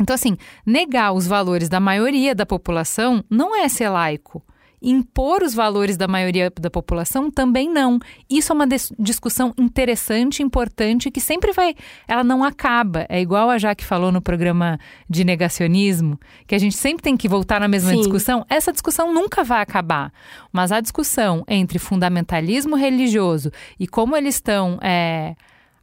[0.00, 4.42] Então, assim, negar os valores da maioria da população não é ser laico.
[4.80, 7.98] impor os valores da maioria da população também não.
[8.30, 8.66] Isso é uma
[8.98, 11.74] discussão interessante, importante, que sempre vai.
[12.06, 13.04] Ela não acaba.
[13.08, 14.78] É igual a Jaque falou no programa
[15.10, 17.98] de negacionismo, que a gente sempre tem que voltar na mesma Sim.
[17.98, 18.46] discussão.
[18.48, 20.12] Essa discussão nunca vai acabar.
[20.52, 23.50] Mas a discussão entre fundamentalismo religioso
[23.80, 24.78] e como eles estão.
[24.80, 25.34] É,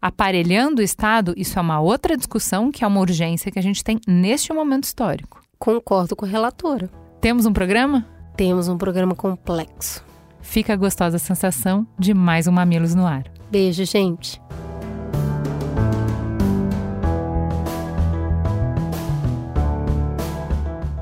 [0.05, 3.83] aparelhando o Estado, isso é uma outra discussão que é uma urgência que a gente
[3.83, 5.41] tem neste momento histórico.
[5.57, 6.91] Concordo com a relatora.
[7.19, 8.05] Temos um programa?
[8.37, 10.05] Temos um programa complexo.
[10.41, 13.23] Fica a gostosa sensação de mais um Mamilos no ar.
[13.49, 14.39] Beijo, gente.